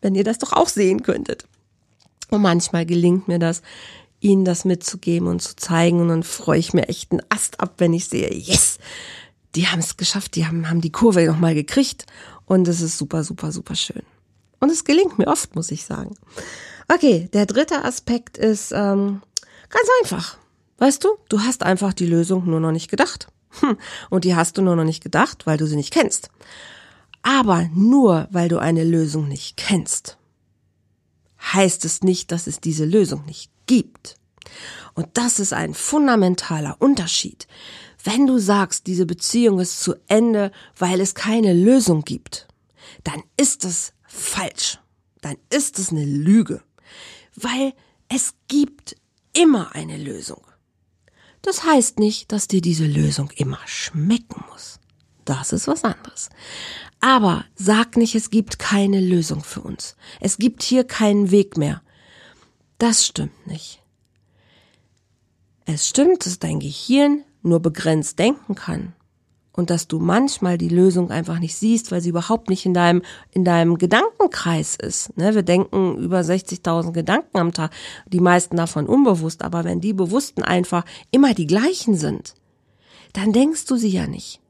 wenn 0.00 0.14
ihr 0.14 0.24
das 0.24 0.38
doch 0.38 0.52
auch 0.52 0.68
sehen 0.68 1.02
könntet. 1.02 1.46
Und 2.30 2.42
manchmal 2.42 2.84
gelingt 2.86 3.28
mir 3.28 3.38
das, 3.38 3.62
ihnen 4.20 4.44
das 4.44 4.64
mitzugeben 4.64 5.28
und 5.28 5.40
zu 5.40 5.56
zeigen. 5.56 6.00
Und 6.00 6.08
dann 6.08 6.22
freue 6.22 6.58
ich 6.58 6.74
mir 6.74 6.88
echt 6.88 7.12
einen 7.12 7.22
Ast 7.28 7.60
ab, 7.60 7.74
wenn 7.78 7.94
ich 7.94 8.06
sehe, 8.06 8.32
yes, 8.32 8.78
die 9.54 9.68
haben 9.68 9.80
es 9.80 9.96
geschafft, 9.96 10.36
die 10.36 10.46
haben, 10.46 10.68
haben 10.68 10.80
die 10.80 10.92
Kurve 10.92 11.24
nochmal 11.24 11.54
gekriegt. 11.54 12.06
Und 12.44 12.68
es 12.68 12.80
ist 12.80 12.98
super, 12.98 13.24
super, 13.24 13.52
super 13.52 13.74
schön. 13.74 14.02
Und 14.60 14.70
es 14.70 14.84
gelingt 14.84 15.18
mir 15.18 15.28
oft, 15.28 15.54
muss 15.54 15.70
ich 15.70 15.84
sagen. 15.84 16.16
Okay, 16.92 17.28
der 17.32 17.46
dritte 17.46 17.84
Aspekt 17.84 18.38
ist 18.38 18.72
ähm, 18.72 19.22
ganz 19.68 19.88
einfach. 20.02 20.38
Weißt 20.78 21.04
du, 21.04 21.08
du 21.28 21.40
hast 21.40 21.62
einfach 21.62 21.92
die 21.92 22.06
Lösung 22.06 22.46
nur 22.46 22.60
noch 22.60 22.72
nicht 22.72 22.90
gedacht. 22.90 23.28
Hm. 23.60 23.76
Und 24.10 24.24
die 24.24 24.34
hast 24.34 24.56
du 24.58 24.62
nur 24.62 24.76
noch 24.76 24.84
nicht 24.84 25.02
gedacht, 25.02 25.46
weil 25.46 25.58
du 25.58 25.66
sie 25.66 25.76
nicht 25.76 25.92
kennst. 25.92 26.30
Aber 27.22 27.68
nur 27.74 28.28
weil 28.30 28.48
du 28.48 28.58
eine 28.58 28.84
Lösung 28.84 29.28
nicht 29.28 29.56
kennst, 29.56 30.18
heißt 31.40 31.84
es 31.84 32.02
nicht, 32.02 32.32
dass 32.32 32.46
es 32.46 32.60
diese 32.60 32.84
Lösung 32.84 33.24
nicht 33.26 33.50
gibt. 33.66 34.16
Und 34.94 35.08
das 35.14 35.38
ist 35.38 35.52
ein 35.52 35.74
fundamentaler 35.74 36.76
Unterschied. 36.78 37.46
Wenn 38.02 38.26
du 38.26 38.38
sagst, 38.38 38.86
diese 38.86 39.06
Beziehung 39.06 39.60
ist 39.60 39.80
zu 39.80 39.94
Ende, 40.06 40.52
weil 40.78 41.00
es 41.00 41.14
keine 41.14 41.52
Lösung 41.52 42.02
gibt, 42.02 42.48
dann 43.04 43.22
ist 43.36 43.64
es 43.64 43.92
falsch. 44.08 44.78
Dann 45.20 45.36
ist 45.50 45.78
es 45.78 45.90
eine 45.90 46.04
Lüge. 46.04 46.62
Weil 47.36 47.74
es 48.08 48.34
gibt 48.48 48.96
immer 49.32 49.74
eine 49.74 49.96
Lösung. 49.96 50.44
Das 51.42 51.64
heißt 51.64 51.98
nicht, 51.98 52.32
dass 52.32 52.48
dir 52.48 52.60
diese 52.60 52.86
Lösung 52.86 53.30
immer 53.36 53.60
schmecken 53.66 54.44
muss. 54.50 54.80
Das 55.24 55.52
ist 55.52 55.68
was 55.68 55.84
anderes. 55.84 56.30
Aber 57.00 57.44
sag 57.54 57.96
nicht, 57.96 58.14
es 58.14 58.30
gibt 58.30 58.58
keine 58.58 59.00
Lösung 59.00 59.44
für 59.44 59.60
uns. 59.60 59.94
Es 60.20 60.38
gibt 60.38 60.62
hier 60.62 60.84
keinen 60.84 61.30
Weg 61.30 61.56
mehr. 61.56 61.82
Das 62.78 63.06
stimmt 63.06 63.46
nicht. 63.46 63.80
Es 65.64 65.86
stimmt, 65.86 66.24
dass 66.24 66.38
dein 66.38 66.60
Gehirn 66.60 67.24
nur 67.42 67.60
begrenzt 67.60 68.18
denken 68.18 68.54
kann 68.54 68.94
und 69.58 69.70
dass 69.70 69.88
du 69.88 69.98
manchmal 69.98 70.56
die 70.56 70.68
Lösung 70.68 71.10
einfach 71.10 71.40
nicht 71.40 71.56
siehst, 71.56 71.90
weil 71.90 72.00
sie 72.00 72.10
überhaupt 72.10 72.48
nicht 72.48 72.64
in 72.64 72.74
deinem, 72.74 73.02
in 73.32 73.44
deinem 73.44 73.76
Gedankenkreis 73.76 74.76
ist. 74.76 75.16
Ne? 75.18 75.34
Wir 75.34 75.42
denken 75.42 75.98
über 75.98 76.20
60.000 76.20 76.92
Gedanken 76.92 77.38
am 77.38 77.52
Tag, 77.52 77.72
die 78.06 78.20
meisten 78.20 78.56
davon 78.56 78.86
unbewusst, 78.86 79.42
aber 79.42 79.64
wenn 79.64 79.80
die 79.80 79.94
Bewussten 79.94 80.44
einfach 80.44 80.84
immer 81.10 81.34
die 81.34 81.48
gleichen 81.48 81.96
sind, 81.96 82.34
dann 83.14 83.32
denkst 83.32 83.66
du 83.66 83.74
sie 83.74 83.88
ja 83.88 84.06
nicht. 84.06 84.40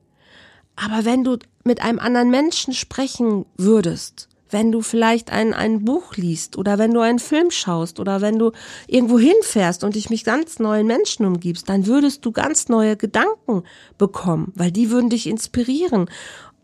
Aber 0.76 1.06
wenn 1.06 1.24
du 1.24 1.38
mit 1.64 1.80
einem 1.80 2.00
anderen 2.00 2.28
Menschen 2.28 2.74
sprechen 2.74 3.46
würdest, 3.56 4.27
wenn 4.50 4.72
du 4.72 4.80
vielleicht 4.80 5.30
ein, 5.30 5.54
ein 5.54 5.84
Buch 5.84 6.16
liest 6.16 6.56
oder 6.56 6.78
wenn 6.78 6.92
du 6.92 7.00
einen 7.00 7.18
Film 7.18 7.50
schaust 7.50 8.00
oder 8.00 8.20
wenn 8.20 8.38
du 8.38 8.52
irgendwo 8.86 9.18
hinfährst 9.18 9.84
und 9.84 9.94
dich 9.94 10.10
mit 10.10 10.24
ganz 10.24 10.58
neuen 10.58 10.86
Menschen 10.86 11.26
umgibst, 11.26 11.68
dann 11.68 11.86
würdest 11.86 12.24
du 12.24 12.32
ganz 12.32 12.68
neue 12.68 12.96
Gedanken 12.96 13.62
bekommen, 13.98 14.52
weil 14.54 14.72
die 14.72 14.90
würden 14.90 15.10
dich 15.10 15.26
inspirieren 15.26 16.08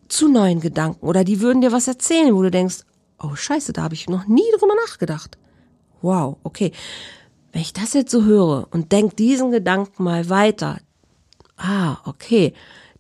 zu 0.09 0.29
neuen 0.29 0.61
Gedanken 0.61 1.07
oder 1.07 1.25
die 1.25 1.41
würden 1.41 1.61
dir 1.61 1.73
was 1.73 1.89
erzählen, 1.89 2.35
wo 2.35 2.43
du 2.43 2.51
denkst, 2.51 2.85
oh 3.23 3.35
scheiße, 3.35 3.73
da 3.73 3.83
habe 3.83 3.95
ich 3.95 4.09
noch 4.09 4.27
nie 4.27 4.45
drüber 4.59 4.75
nachgedacht. 4.87 5.39
Wow, 6.03 6.37
okay. 6.43 6.73
Wenn 7.53 7.63
ich 7.63 7.73
das 7.73 7.95
jetzt 7.95 8.11
so 8.11 8.25
höre 8.25 8.69
und 8.71 8.93
denk 8.93 9.17
diesen 9.17 9.51
Gedanken 9.51 10.05
mal 10.05 10.29
weiter, 10.29 10.79
ah, 11.57 11.99
okay, 12.05 12.53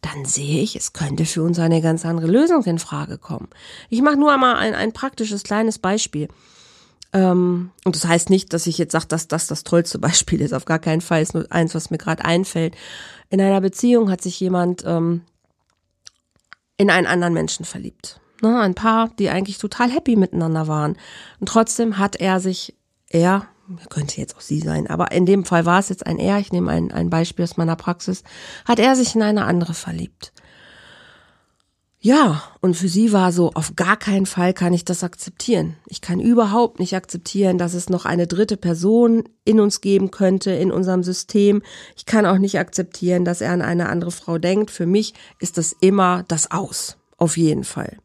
dann 0.04 0.24
sehe 0.24 0.60
ich, 0.60 0.76
es 0.76 0.92
könnte 0.92 1.24
für 1.24 1.42
uns 1.42 1.58
eine 1.58 1.80
ganz 1.80 2.04
andere 2.04 2.26
Lösung 2.26 2.62
in 2.64 2.78
Frage 2.78 3.16
kommen. 3.16 3.48
Ich 3.88 4.02
mache 4.02 4.16
nur 4.16 4.32
einmal 4.32 4.56
ein, 4.56 4.74
ein 4.74 4.92
praktisches 4.92 5.44
kleines 5.44 5.78
Beispiel. 5.78 6.28
Ähm, 7.14 7.70
und 7.84 7.96
das 7.96 8.04
heißt 8.04 8.28
nicht, 8.28 8.52
dass 8.52 8.66
ich 8.66 8.76
jetzt 8.76 8.92
sage, 8.92 9.06
dass 9.08 9.28
das 9.28 9.46
das 9.46 9.64
tollste 9.64 9.98
Beispiel 10.00 10.42
ist. 10.42 10.52
Auf 10.52 10.66
gar 10.66 10.78
keinen 10.78 11.00
Fall 11.00 11.22
ist 11.22 11.34
nur 11.34 11.50
eins, 11.50 11.74
was 11.74 11.90
mir 11.90 11.98
gerade 11.98 12.24
einfällt. 12.24 12.76
In 13.30 13.40
einer 13.40 13.60
Beziehung 13.60 14.10
hat 14.10 14.20
sich 14.20 14.38
jemand 14.40 14.84
ähm, 14.84 15.22
in 16.76 16.90
einen 16.90 17.06
anderen 17.06 17.32
Menschen 17.32 17.64
verliebt. 17.64 18.20
Ne, 18.42 18.60
ein 18.60 18.74
Paar, 18.74 19.10
die 19.18 19.30
eigentlich 19.30 19.58
total 19.58 19.90
happy 19.90 20.16
miteinander 20.16 20.66
waren. 20.66 20.98
Und 21.40 21.48
trotzdem 21.48 21.98
hat 21.98 22.16
er 22.16 22.40
sich, 22.40 22.74
er, 23.08 23.46
könnte 23.90 24.20
jetzt 24.20 24.36
auch 24.36 24.40
sie 24.40 24.60
sein, 24.60 24.86
aber 24.86 25.12
in 25.12 25.26
dem 25.26 25.44
Fall 25.44 25.64
war 25.64 25.78
es 25.78 25.88
jetzt 25.88 26.06
ein 26.06 26.18
er, 26.18 26.38
ich 26.38 26.52
nehme 26.52 26.70
ein, 26.70 26.92
ein 26.92 27.10
Beispiel 27.10 27.44
aus 27.44 27.56
meiner 27.56 27.76
Praxis, 27.76 28.22
hat 28.64 28.78
er 28.78 28.96
sich 28.96 29.14
in 29.14 29.22
eine 29.22 29.44
andere 29.44 29.74
verliebt. 29.74 30.32
Ja, 32.04 32.42
und 32.60 32.76
für 32.76 32.88
sie 32.88 33.14
war 33.14 33.32
so, 33.32 33.52
auf 33.54 33.76
gar 33.76 33.96
keinen 33.96 34.26
Fall 34.26 34.52
kann 34.52 34.74
ich 34.74 34.84
das 34.84 35.02
akzeptieren. 35.02 35.76
Ich 35.86 36.02
kann 36.02 36.20
überhaupt 36.20 36.78
nicht 36.78 36.94
akzeptieren, 36.94 37.56
dass 37.56 37.72
es 37.72 37.88
noch 37.88 38.04
eine 38.04 38.26
dritte 38.26 38.58
Person 38.58 39.24
in 39.46 39.58
uns 39.58 39.80
geben 39.80 40.10
könnte, 40.10 40.50
in 40.50 40.70
unserem 40.70 41.02
System. 41.02 41.62
Ich 41.96 42.04
kann 42.04 42.26
auch 42.26 42.36
nicht 42.36 42.58
akzeptieren, 42.58 43.24
dass 43.24 43.40
er 43.40 43.52
an 43.52 43.62
eine 43.62 43.88
andere 43.88 44.10
Frau 44.10 44.36
denkt. 44.36 44.70
Für 44.70 44.84
mich 44.84 45.14
ist 45.38 45.56
das 45.56 45.74
immer 45.80 46.24
das 46.28 46.50
Aus. 46.50 46.98
Auf 47.16 47.38
jeden 47.38 47.64
Fall. 47.64 47.96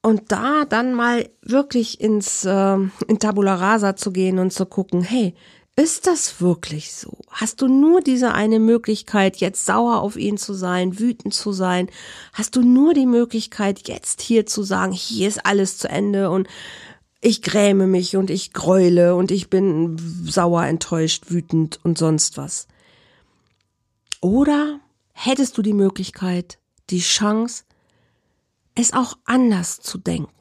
Und 0.00 0.30
da 0.30 0.64
dann 0.64 0.94
mal 0.94 1.28
wirklich 1.42 2.00
ins 2.00 2.44
äh, 2.44 2.76
in 3.08 3.18
Tabula 3.18 3.56
Rasa 3.56 3.96
zu 3.96 4.12
gehen 4.12 4.38
und 4.38 4.52
zu 4.52 4.64
gucken, 4.64 5.02
hey, 5.02 5.34
ist 5.78 6.08
das 6.08 6.40
wirklich 6.40 6.92
so? 6.92 7.18
Hast 7.30 7.62
du 7.62 7.68
nur 7.68 8.00
diese 8.00 8.32
eine 8.34 8.58
Möglichkeit, 8.58 9.36
jetzt 9.36 9.64
sauer 9.64 10.00
auf 10.00 10.16
ihn 10.16 10.36
zu 10.36 10.52
sein, 10.52 10.98
wütend 10.98 11.34
zu 11.34 11.52
sein? 11.52 11.88
Hast 12.32 12.56
du 12.56 12.62
nur 12.62 12.94
die 12.94 13.06
Möglichkeit, 13.06 13.86
jetzt 13.86 14.20
hier 14.20 14.44
zu 14.44 14.64
sagen, 14.64 14.90
hier 14.90 15.28
ist 15.28 15.46
alles 15.46 15.78
zu 15.78 15.88
Ende 15.88 16.30
und 16.30 16.48
ich 17.20 17.42
gräme 17.42 17.86
mich 17.86 18.16
und 18.16 18.28
ich 18.28 18.52
gräule 18.52 19.14
und 19.14 19.30
ich 19.30 19.50
bin 19.50 19.96
sauer, 20.24 20.64
enttäuscht, 20.64 21.30
wütend 21.30 21.78
und 21.84 21.96
sonst 21.96 22.36
was? 22.36 22.66
Oder 24.20 24.80
hättest 25.12 25.58
du 25.58 25.62
die 25.62 25.74
Möglichkeit, 25.74 26.58
die 26.90 27.00
Chance, 27.00 27.62
es 28.78 28.92
auch 28.92 29.16
anders 29.24 29.80
zu 29.80 29.98
denken. 29.98 30.32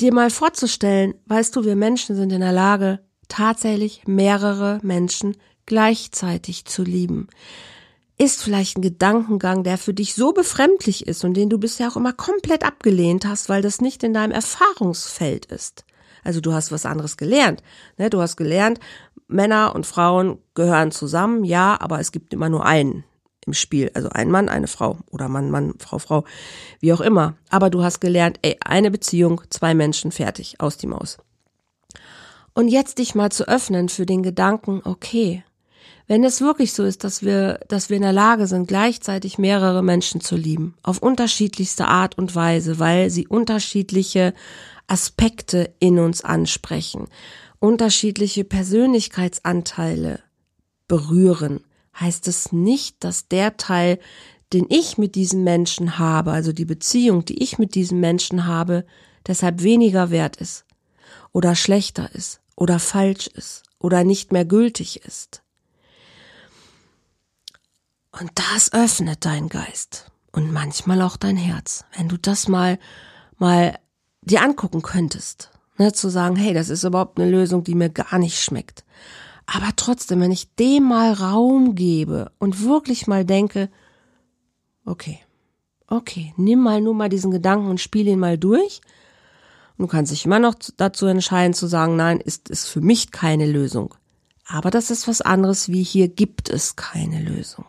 Dir 0.00 0.12
mal 0.12 0.30
vorzustellen, 0.30 1.14
weißt 1.26 1.56
du, 1.56 1.64
wir 1.64 1.76
Menschen 1.76 2.14
sind 2.14 2.32
in 2.32 2.40
der 2.40 2.52
Lage, 2.52 3.00
tatsächlich 3.28 4.06
mehrere 4.06 4.78
Menschen 4.82 5.36
gleichzeitig 5.66 6.64
zu 6.64 6.82
lieben. 6.82 7.28
Ist 8.16 8.42
vielleicht 8.42 8.78
ein 8.78 8.82
Gedankengang, 8.82 9.64
der 9.64 9.78
für 9.78 9.94
dich 9.94 10.14
so 10.14 10.32
befremdlich 10.32 11.06
ist 11.06 11.24
und 11.24 11.34
den 11.34 11.50
du 11.50 11.58
bisher 11.58 11.88
auch 11.88 11.96
immer 11.96 12.12
komplett 12.12 12.64
abgelehnt 12.64 13.26
hast, 13.26 13.48
weil 13.48 13.62
das 13.62 13.80
nicht 13.80 14.02
in 14.02 14.14
deinem 14.14 14.32
Erfahrungsfeld 14.32 15.46
ist. 15.46 15.84
Also 16.24 16.40
du 16.40 16.52
hast 16.52 16.72
was 16.72 16.86
anderes 16.86 17.16
gelernt. 17.16 17.62
Ne? 17.96 18.10
Du 18.10 18.20
hast 18.20 18.36
gelernt, 18.36 18.80
Männer 19.28 19.74
und 19.74 19.86
Frauen 19.86 20.38
gehören 20.54 20.90
zusammen, 20.90 21.44
ja, 21.44 21.76
aber 21.80 22.00
es 22.00 22.12
gibt 22.12 22.32
immer 22.32 22.48
nur 22.48 22.64
einen 22.64 23.04
im 23.48 23.54
Spiel. 23.54 23.90
Also 23.94 24.08
ein 24.10 24.30
Mann, 24.30 24.48
eine 24.48 24.68
Frau 24.68 24.98
oder 25.10 25.28
Mann, 25.28 25.50
Mann, 25.50 25.74
Frau, 25.78 25.98
Frau, 25.98 26.24
wie 26.80 26.92
auch 26.92 27.00
immer. 27.00 27.34
Aber 27.50 27.70
du 27.70 27.82
hast 27.82 28.00
gelernt, 28.00 28.38
ey, 28.42 28.56
eine 28.64 28.90
Beziehung, 28.90 29.40
zwei 29.50 29.74
Menschen, 29.74 30.12
fertig, 30.12 30.60
aus 30.60 30.76
die 30.76 30.86
Maus. 30.86 31.18
Und 32.54 32.68
jetzt 32.68 32.98
dich 32.98 33.14
mal 33.14 33.30
zu 33.30 33.48
öffnen 33.48 33.88
für 33.88 34.06
den 34.06 34.22
Gedanken, 34.22 34.82
okay, 34.84 35.44
wenn 36.08 36.24
es 36.24 36.40
wirklich 36.40 36.72
so 36.72 36.84
ist, 36.84 37.04
dass 37.04 37.22
wir, 37.22 37.60
dass 37.68 37.90
wir 37.90 37.96
in 37.96 38.02
der 38.02 38.14
Lage 38.14 38.46
sind, 38.46 38.66
gleichzeitig 38.66 39.36
mehrere 39.36 39.82
Menschen 39.82 40.22
zu 40.22 40.36
lieben, 40.36 40.74
auf 40.82 40.98
unterschiedlichste 40.98 41.86
Art 41.86 42.16
und 42.16 42.34
Weise, 42.34 42.78
weil 42.78 43.10
sie 43.10 43.28
unterschiedliche 43.28 44.32
Aspekte 44.86 45.70
in 45.80 45.98
uns 45.98 46.24
ansprechen, 46.24 47.08
unterschiedliche 47.60 48.44
Persönlichkeitsanteile 48.44 50.20
berühren, 50.88 51.60
heißt 52.00 52.28
es 52.28 52.52
nicht, 52.52 53.02
dass 53.04 53.28
der 53.28 53.56
Teil, 53.56 53.98
den 54.52 54.66
ich 54.68 54.98
mit 54.98 55.14
diesem 55.14 55.44
Menschen 55.44 55.98
habe, 55.98 56.32
also 56.32 56.52
die 56.52 56.64
Beziehung, 56.64 57.24
die 57.24 57.42
ich 57.42 57.58
mit 57.58 57.74
diesem 57.74 58.00
Menschen 58.00 58.46
habe, 58.46 58.84
deshalb 59.26 59.62
weniger 59.62 60.10
wert 60.10 60.36
ist 60.36 60.64
oder 61.32 61.54
schlechter 61.54 62.14
ist 62.14 62.40
oder 62.56 62.78
falsch 62.78 63.26
ist 63.28 63.62
oder 63.78 64.04
nicht 64.04 64.32
mehr 64.32 64.44
gültig 64.44 65.04
ist. 65.04 65.42
Und 68.10 68.30
das 68.34 68.72
öffnet 68.72 69.24
dein 69.24 69.48
Geist 69.48 70.10
und 70.32 70.52
manchmal 70.52 71.02
auch 71.02 71.16
dein 71.16 71.36
Herz, 71.36 71.84
wenn 71.96 72.08
du 72.08 72.16
das 72.16 72.48
mal 72.48 72.78
mal 73.36 73.78
dir 74.22 74.42
angucken 74.42 74.82
könntest, 74.82 75.50
ne, 75.78 75.92
zu 75.92 76.08
sagen, 76.08 76.36
hey, 76.36 76.52
das 76.52 76.68
ist 76.68 76.84
überhaupt 76.84 77.18
eine 77.18 77.30
Lösung, 77.30 77.64
die 77.64 77.74
mir 77.74 77.88
gar 77.88 78.18
nicht 78.18 78.40
schmeckt. 78.40 78.84
Aber 79.50 79.70
trotzdem, 79.76 80.20
wenn 80.20 80.30
ich 80.30 80.54
dem 80.56 80.84
mal 80.84 81.14
Raum 81.14 81.74
gebe 81.74 82.30
und 82.38 82.62
wirklich 82.62 83.06
mal 83.06 83.24
denke, 83.24 83.70
okay, 84.84 85.20
okay, 85.86 86.34
nimm 86.36 86.60
mal 86.60 86.82
nur 86.82 86.92
mal 86.92 87.08
diesen 87.08 87.30
Gedanken 87.30 87.70
und 87.70 87.80
spiel 87.80 88.06
ihn 88.08 88.18
mal 88.18 88.36
durch. 88.36 88.82
Du 89.78 89.86
kannst 89.86 90.12
dich 90.12 90.26
immer 90.26 90.38
noch 90.38 90.54
dazu 90.76 91.06
entscheiden 91.06 91.54
zu 91.54 91.66
sagen, 91.66 91.96
nein, 91.96 92.20
ist 92.20 92.50
es 92.50 92.68
für 92.68 92.82
mich 92.82 93.10
keine 93.10 93.46
Lösung. 93.46 93.94
Aber 94.44 94.70
das 94.70 94.90
ist 94.90 95.08
was 95.08 95.22
anderes 95.22 95.70
wie 95.70 95.82
hier 95.82 96.08
gibt 96.08 96.50
es 96.50 96.76
keine 96.76 97.22
Lösung. 97.22 97.64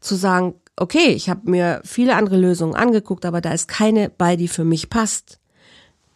Zu 0.00 0.16
sagen, 0.16 0.54
okay, 0.74 1.10
ich 1.10 1.30
habe 1.30 1.48
mir 1.48 1.80
viele 1.84 2.16
andere 2.16 2.38
Lösungen 2.38 2.74
angeguckt, 2.74 3.24
aber 3.24 3.40
da 3.40 3.52
ist 3.52 3.68
keine 3.68 4.10
bei, 4.10 4.34
die 4.34 4.48
für 4.48 4.64
mich 4.64 4.90
passt. 4.90 5.38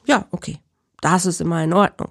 Ja, 0.07 0.27
okay, 0.33 0.59
das 1.01 1.25
ist 1.25 1.40
immer 1.40 1.62
in 1.62 1.73
Ordnung. 1.73 2.11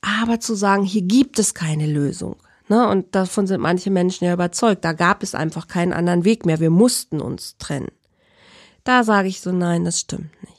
Aber 0.00 0.40
zu 0.40 0.54
sagen, 0.54 0.84
hier 0.84 1.02
gibt 1.02 1.38
es 1.38 1.54
keine 1.54 1.86
Lösung. 1.86 2.36
Ne? 2.68 2.88
Und 2.88 3.14
davon 3.14 3.46
sind 3.46 3.60
manche 3.60 3.90
Menschen 3.90 4.24
ja 4.24 4.32
überzeugt. 4.32 4.84
Da 4.84 4.92
gab 4.92 5.22
es 5.22 5.34
einfach 5.34 5.68
keinen 5.68 5.92
anderen 5.92 6.24
Weg 6.24 6.46
mehr. 6.46 6.60
Wir 6.60 6.70
mussten 6.70 7.20
uns 7.20 7.56
trennen. 7.58 7.90
Da 8.84 9.04
sage 9.04 9.28
ich 9.28 9.40
so, 9.40 9.52
nein, 9.52 9.84
das 9.84 10.00
stimmt 10.00 10.30
nicht. 10.42 10.58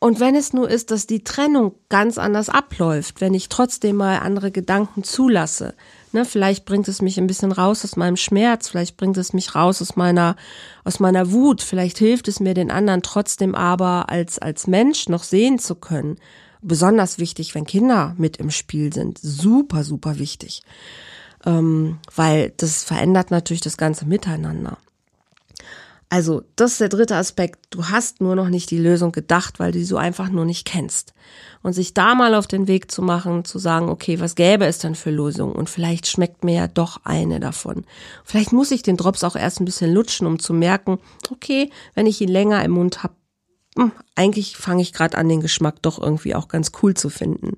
Und 0.00 0.20
wenn 0.20 0.36
es 0.36 0.52
nur 0.52 0.70
ist, 0.70 0.92
dass 0.92 1.08
die 1.08 1.24
Trennung 1.24 1.74
ganz 1.88 2.18
anders 2.18 2.48
abläuft, 2.48 3.20
wenn 3.20 3.34
ich 3.34 3.48
trotzdem 3.48 3.96
mal 3.96 4.18
andere 4.18 4.52
Gedanken 4.52 5.02
zulasse, 5.02 5.74
ne, 6.12 6.24
vielleicht 6.24 6.66
bringt 6.66 6.86
es 6.86 7.02
mich 7.02 7.18
ein 7.18 7.26
bisschen 7.26 7.50
raus 7.50 7.84
aus 7.84 7.96
meinem 7.96 8.16
Schmerz, 8.16 8.68
vielleicht 8.68 8.96
bringt 8.96 9.16
es 9.16 9.32
mich 9.32 9.56
raus 9.56 9.82
aus 9.82 9.96
meiner, 9.96 10.36
aus 10.84 11.00
meiner 11.00 11.32
Wut, 11.32 11.62
vielleicht 11.62 11.98
hilft 11.98 12.28
es 12.28 12.38
mir 12.38 12.54
den 12.54 12.70
anderen 12.70 13.02
trotzdem 13.02 13.56
aber 13.56 14.08
als, 14.08 14.38
als 14.38 14.68
Mensch 14.68 15.08
noch 15.08 15.24
sehen 15.24 15.58
zu 15.58 15.74
können 15.74 16.16
Besonders 16.62 17.18
wichtig, 17.18 17.54
wenn 17.54 17.64
Kinder 17.64 18.14
mit 18.18 18.38
im 18.38 18.50
Spiel 18.50 18.92
sind. 18.92 19.18
Super, 19.18 19.84
super 19.84 20.18
wichtig. 20.18 20.62
Ähm, 21.46 21.98
weil 22.14 22.52
das 22.56 22.82
verändert 22.82 23.30
natürlich 23.30 23.60
das 23.60 23.76
ganze 23.76 24.06
Miteinander. 24.06 24.78
Also, 26.10 26.42
das 26.56 26.72
ist 26.72 26.80
der 26.80 26.88
dritte 26.88 27.16
Aspekt. 27.16 27.66
Du 27.68 27.84
hast 27.84 28.22
nur 28.22 28.34
noch 28.34 28.48
nicht 28.48 28.70
die 28.70 28.78
Lösung 28.78 29.12
gedacht, 29.12 29.60
weil 29.60 29.72
du 29.72 29.78
sie 29.78 29.84
so 29.84 29.98
einfach 29.98 30.30
nur 30.30 30.46
nicht 30.46 30.66
kennst. 30.66 31.12
Und 31.62 31.74
sich 31.74 31.92
da 31.92 32.14
mal 32.14 32.34
auf 32.34 32.46
den 32.46 32.66
Weg 32.66 32.90
zu 32.90 33.02
machen, 33.02 33.44
zu 33.44 33.58
sagen, 33.58 33.90
okay, 33.90 34.18
was 34.18 34.34
gäbe 34.34 34.64
es 34.64 34.78
denn 34.78 34.94
für 34.94 35.10
Lösungen? 35.10 35.54
Und 35.54 35.68
vielleicht 35.68 36.06
schmeckt 36.06 36.44
mir 36.44 36.54
ja 36.54 36.66
doch 36.66 37.00
eine 37.04 37.40
davon. 37.40 37.84
Vielleicht 38.24 38.52
muss 38.52 38.70
ich 38.70 38.82
den 38.82 38.96
Drops 38.96 39.22
auch 39.22 39.36
erst 39.36 39.60
ein 39.60 39.66
bisschen 39.66 39.92
lutschen, 39.92 40.26
um 40.26 40.38
zu 40.38 40.54
merken, 40.54 40.98
okay, 41.30 41.70
wenn 41.94 42.06
ich 42.06 42.22
ihn 42.22 42.30
länger 42.30 42.64
im 42.64 42.70
Mund 42.70 43.02
habe, 43.02 43.12
hm, 43.78 43.92
eigentlich 44.16 44.56
fange 44.56 44.82
ich 44.82 44.92
gerade 44.92 45.16
an, 45.16 45.28
den 45.28 45.40
Geschmack 45.40 45.82
doch 45.82 46.00
irgendwie 46.00 46.34
auch 46.34 46.48
ganz 46.48 46.72
cool 46.82 46.94
zu 46.94 47.10
finden. 47.10 47.56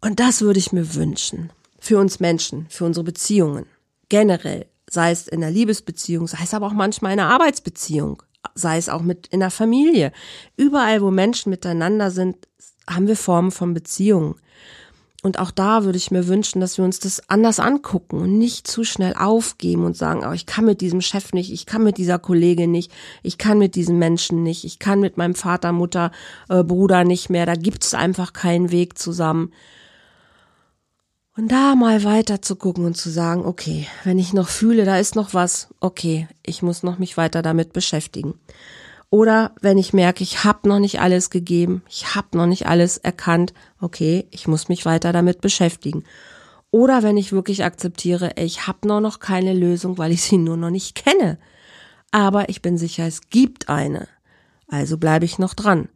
Und 0.00 0.20
das 0.20 0.42
würde 0.42 0.58
ich 0.58 0.72
mir 0.72 0.94
wünschen. 0.94 1.50
Für 1.80 1.98
uns 1.98 2.20
Menschen, 2.20 2.66
für 2.68 2.84
unsere 2.84 3.04
Beziehungen. 3.04 3.66
Generell 4.08 4.66
sei 4.88 5.10
es 5.10 5.26
in 5.26 5.40
der 5.40 5.50
Liebesbeziehung, 5.50 6.26
sei 6.26 6.38
es 6.42 6.54
aber 6.54 6.66
auch 6.66 6.72
manchmal 6.72 7.12
in 7.12 7.18
der 7.18 7.28
Arbeitsbeziehung, 7.28 8.22
sei 8.54 8.76
es 8.76 8.88
auch 8.88 9.02
mit 9.02 9.26
in 9.28 9.40
der 9.40 9.50
Familie. 9.50 10.12
Überall, 10.56 11.00
wo 11.00 11.10
Menschen 11.10 11.50
miteinander 11.50 12.10
sind, 12.10 12.36
haben 12.88 13.08
wir 13.08 13.16
Formen 13.16 13.50
von 13.50 13.74
Beziehungen. 13.74 14.36
Und 15.26 15.40
auch 15.40 15.50
da 15.50 15.82
würde 15.82 15.98
ich 15.98 16.12
mir 16.12 16.28
wünschen, 16.28 16.60
dass 16.60 16.78
wir 16.78 16.84
uns 16.84 17.00
das 17.00 17.28
anders 17.28 17.58
angucken 17.58 18.20
und 18.20 18.38
nicht 18.38 18.68
zu 18.68 18.84
schnell 18.84 19.12
aufgeben 19.18 19.82
und 19.84 19.96
sagen, 19.96 20.22
oh, 20.24 20.30
ich 20.30 20.46
kann 20.46 20.64
mit 20.64 20.80
diesem 20.80 21.00
Chef 21.00 21.32
nicht, 21.32 21.52
ich 21.52 21.66
kann 21.66 21.82
mit 21.82 21.98
dieser 21.98 22.20
Kollegin 22.20 22.70
nicht, 22.70 22.92
ich 23.24 23.36
kann 23.36 23.58
mit 23.58 23.74
diesem 23.74 23.98
Menschen 23.98 24.44
nicht, 24.44 24.62
ich 24.62 24.78
kann 24.78 25.00
mit 25.00 25.16
meinem 25.16 25.34
Vater, 25.34 25.72
Mutter, 25.72 26.12
äh, 26.48 26.62
Bruder 26.62 27.02
nicht 27.02 27.28
mehr, 27.28 27.44
da 27.44 27.56
gibt 27.56 27.82
es 27.82 27.92
einfach 27.92 28.34
keinen 28.34 28.70
Weg 28.70 28.98
zusammen. 28.98 29.52
Und 31.36 31.50
da 31.50 31.74
mal 31.74 32.04
weiter 32.04 32.40
zu 32.40 32.54
gucken 32.54 32.84
und 32.84 32.96
zu 32.96 33.10
sagen, 33.10 33.44
okay, 33.44 33.88
wenn 34.04 34.20
ich 34.20 34.32
noch 34.32 34.48
fühle, 34.48 34.84
da 34.84 34.96
ist 34.96 35.16
noch 35.16 35.34
was, 35.34 35.74
okay, 35.80 36.28
ich 36.44 36.62
muss 36.62 36.84
noch 36.84 37.00
mich 37.00 37.16
weiter 37.16 37.42
damit 37.42 37.72
beschäftigen. 37.72 38.34
Oder 39.10 39.54
wenn 39.60 39.78
ich 39.78 39.92
merke, 39.92 40.22
ich 40.22 40.44
habe 40.44 40.68
noch 40.68 40.78
nicht 40.78 41.00
alles 41.00 41.30
gegeben, 41.30 41.82
ich 41.88 42.14
habe 42.14 42.36
noch 42.36 42.46
nicht 42.46 42.66
alles 42.66 42.98
erkannt, 42.98 43.54
okay, 43.80 44.26
ich 44.30 44.48
muss 44.48 44.68
mich 44.68 44.84
weiter 44.84 45.12
damit 45.12 45.40
beschäftigen. 45.40 46.04
Oder 46.70 47.02
wenn 47.02 47.16
ich 47.16 47.32
wirklich 47.32 47.64
akzeptiere, 47.64 48.32
ich 48.36 48.66
habe 48.66 48.86
noch 48.88 49.00
noch 49.00 49.20
keine 49.20 49.54
Lösung, 49.54 49.98
weil 49.98 50.12
ich 50.12 50.22
sie 50.22 50.36
nur 50.36 50.56
noch 50.56 50.70
nicht 50.70 50.94
kenne. 50.96 51.38
Aber 52.10 52.48
ich 52.48 52.62
bin 52.62 52.76
sicher, 52.76 53.06
es 53.06 53.30
gibt 53.30 53.68
eine. 53.68 54.08
Also 54.68 54.98
bleibe 54.98 55.24
ich 55.24 55.38
noch 55.38 55.54
dran. 55.54 55.88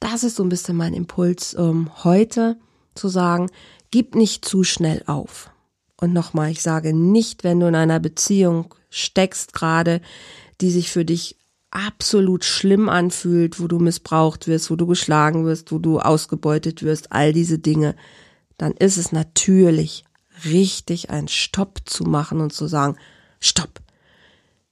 Das 0.00 0.24
ist 0.24 0.36
so 0.36 0.42
ein 0.42 0.48
bisschen 0.48 0.76
mein 0.76 0.92
Impuls 0.92 1.54
ähm, 1.58 1.90
heute 2.04 2.58
zu 2.94 3.08
sagen, 3.08 3.48
Gib 3.90 4.14
nicht 4.14 4.44
zu 4.44 4.64
schnell 4.64 5.02
auf. 5.06 5.50
Und 5.96 6.12
nochmal, 6.12 6.50
ich 6.50 6.60
sage 6.60 6.92
nicht, 6.92 7.44
wenn 7.44 7.60
du 7.60 7.66
in 7.66 7.74
einer 7.74 8.00
Beziehung 8.00 8.74
steckst 8.90 9.54
gerade, 9.54 10.00
die 10.60 10.70
sich 10.70 10.90
für 10.90 11.04
dich 11.04 11.36
absolut 11.70 12.44
schlimm 12.44 12.88
anfühlt, 12.88 13.60
wo 13.60 13.68
du 13.68 13.78
missbraucht 13.78 14.46
wirst, 14.46 14.70
wo 14.70 14.76
du 14.76 14.86
geschlagen 14.86 15.44
wirst, 15.44 15.72
wo 15.72 15.78
du 15.78 15.98
ausgebeutet 15.98 16.82
wirst, 16.82 17.12
all 17.12 17.32
diese 17.32 17.58
Dinge, 17.58 17.94
dann 18.56 18.72
ist 18.72 18.96
es 18.96 19.12
natürlich 19.12 20.04
richtig, 20.44 21.10
einen 21.10 21.28
Stopp 21.28 21.80
zu 21.84 22.04
machen 22.04 22.40
und 22.40 22.52
zu 22.52 22.66
sagen, 22.66 22.96
Stopp, 23.40 23.80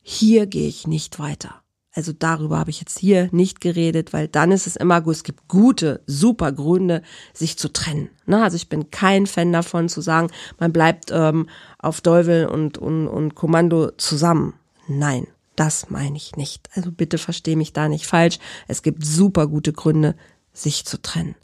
hier 0.01 0.47
gehe 0.47 0.69
ich 0.69 0.87
nicht 0.87 1.19
weiter. 1.19 1.63
Also 1.95 2.13
darüber 2.13 2.59
habe 2.59 2.71
ich 2.71 2.81
jetzt 2.81 2.99
hier 2.99 3.29
nicht 3.31 3.61
geredet, 3.61 4.13
weil 4.13 4.27
dann 4.27 4.51
ist 4.51 4.67
es 4.67 4.75
immer 4.75 5.01
gut. 5.01 5.15
Es 5.15 5.23
gibt 5.23 5.47
gute, 5.47 6.03
super 6.07 6.51
Gründe, 6.51 7.03
sich 7.33 7.57
zu 7.57 7.73
trennen. 7.73 8.11
Ne? 8.27 8.43
Also 8.43 8.57
ich 8.57 8.69
bin 8.69 8.91
kein 8.91 9.27
Fan 9.27 9.53
davon 9.53 9.89
zu 9.89 10.01
sagen, 10.01 10.29
man 10.59 10.73
bleibt 10.73 11.11
ähm, 11.13 11.49
auf 11.79 12.01
Deuvel 12.01 12.47
und, 12.47 12.79
und, 12.79 13.07
und 13.07 13.37
Kommando 13.37 13.93
zusammen. 13.93 14.55
Nein, 14.89 15.29
das 15.57 15.91
meine 15.91 16.17
ich 16.17 16.37
nicht. 16.37 16.69
Also 16.75 16.91
bitte 16.93 17.19
verstehe 17.19 17.57
mich 17.57 17.73
da 17.73 17.89
nicht 17.89 18.07
falsch. 18.07 18.39
Es 18.69 18.83
gibt 18.83 19.05
super 19.05 19.47
gute 19.47 19.73
Gründe, 19.73 20.17
sich 20.53 20.85
zu 20.85 21.01
trennen. 21.01 21.37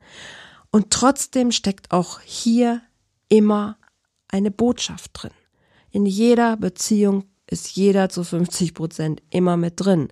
Und 0.70 0.90
trotzdem 0.90 1.52
steckt 1.52 1.90
auch 1.90 2.20
hier 2.20 2.80
immer 3.28 3.76
eine 4.28 4.50
Botschaft 4.50 5.10
drin. 5.14 5.32
In 5.90 6.06
jeder 6.06 6.56
Beziehung 6.56 7.24
ist 7.46 7.74
jeder 7.74 8.08
zu 8.08 8.22
50 8.22 8.74
Prozent 8.74 9.22
immer 9.30 9.56
mit 9.56 9.74
drin. 9.76 10.08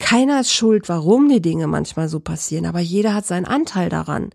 Keiner 0.00 0.40
ist 0.40 0.52
schuld, 0.52 0.88
warum 0.88 1.28
die 1.28 1.42
Dinge 1.42 1.66
manchmal 1.66 2.08
so 2.08 2.20
passieren, 2.20 2.64
aber 2.64 2.80
jeder 2.80 3.14
hat 3.14 3.26
seinen 3.26 3.44
Anteil 3.44 3.90
daran. 3.90 4.30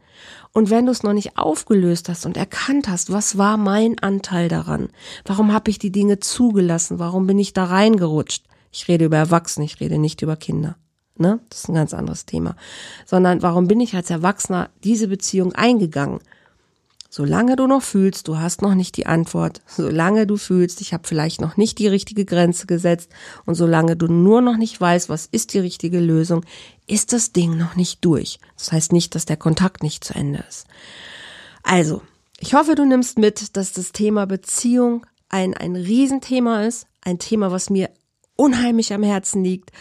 Und 0.53 0.69
wenn 0.69 0.85
du 0.85 0.91
es 0.91 1.03
noch 1.03 1.11
nicht 1.11 1.37
aufgelöst 1.37 2.07
hast 2.07 2.25
und 2.25 2.37
erkannt 2.37 2.87
hast, 2.87 3.11
was 3.11 3.37
war 3.37 3.57
mein 3.57 3.99
Anteil 3.99 4.47
daran? 4.47 4.89
Warum 5.25 5.51
habe 5.51 5.71
ich 5.71 5.79
die 5.79 5.91
Dinge 5.91 6.19
zugelassen? 6.19 6.99
Warum 6.99 7.25
bin 7.25 7.39
ich 7.39 7.51
da 7.51 7.65
reingerutscht? 7.65 8.45
Ich 8.75 8.89
rede 8.89 9.05
über 9.05 9.15
Erwachsene, 9.15 9.65
ich 9.65 9.79
rede 9.79 9.97
nicht 9.97 10.21
über 10.21 10.35
Kinder. 10.35 10.75
Ne? 11.17 11.39
Das 11.47 11.59
ist 11.59 11.69
ein 11.69 11.75
ganz 11.75 11.93
anderes 11.93 12.25
Thema. 12.25 12.57
Sondern 13.05 13.41
warum 13.41 13.69
bin 13.69 13.79
ich 13.79 13.95
als 13.95 14.09
Erwachsener 14.09 14.69
diese 14.83 15.07
Beziehung 15.07 15.53
eingegangen? 15.53 16.19
Solange 17.09 17.55
du 17.55 17.67
noch 17.67 17.81
fühlst, 17.81 18.27
du 18.27 18.37
hast 18.37 18.61
noch 18.61 18.75
nicht 18.75 18.97
die 18.97 19.05
Antwort, 19.05 19.61
solange 19.65 20.27
du 20.27 20.35
fühlst, 20.35 20.81
ich 20.81 20.93
habe 20.93 21.07
vielleicht 21.07 21.39
noch 21.39 21.55
nicht 21.55 21.79
die 21.79 21.87
richtige 21.87 22.25
Grenze 22.25 22.67
gesetzt 22.67 23.09
und 23.45 23.55
solange 23.55 23.95
du 23.95 24.07
nur 24.07 24.41
noch 24.41 24.57
nicht 24.57 24.81
weißt, 24.81 25.07
was 25.07 25.25
ist 25.25 25.53
die 25.53 25.59
richtige 25.59 26.01
Lösung, 26.01 26.43
ist 26.85 27.13
das 27.13 27.31
Ding 27.31 27.57
noch 27.57 27.77
nicht 27.77 28.03
durch. 28.03 28.39
Das 28.57 28.73
heißt 28.73 28.91
nicht, 28.91 29.15
dass 29.15 29.23
der 29.23 29.37
Kontakt 29.37 29.83
nicht 29.83 30.03
zu 30.03 30.13
Ende 30.13 30.43
ist. 30.49 30.67
Also, 31.63 32.01
ich 32.41 32.53
hoffe, 32.53 32.75
du 32.75 32.83
nimmst 32.83 33.17
mit, 33.19 33.55
dass 33.55 33.71
das 33.71 33.93
Thema 33.93 34.27
Beziehung 34.27 35.05
ein, 35.29 35.53
ein 35.53 35.77
Riesenthema 35.77 36.63
ist, 36.63 36.87
ein 37.01 37.19
Thema, 37.19 37.51
was 37.51 37.69
mir 37.69 37.89
unheimlich 38.35 38.93
am 38.93 39.03
Herzen 39.03 39.43
liegt. 39.43 39.71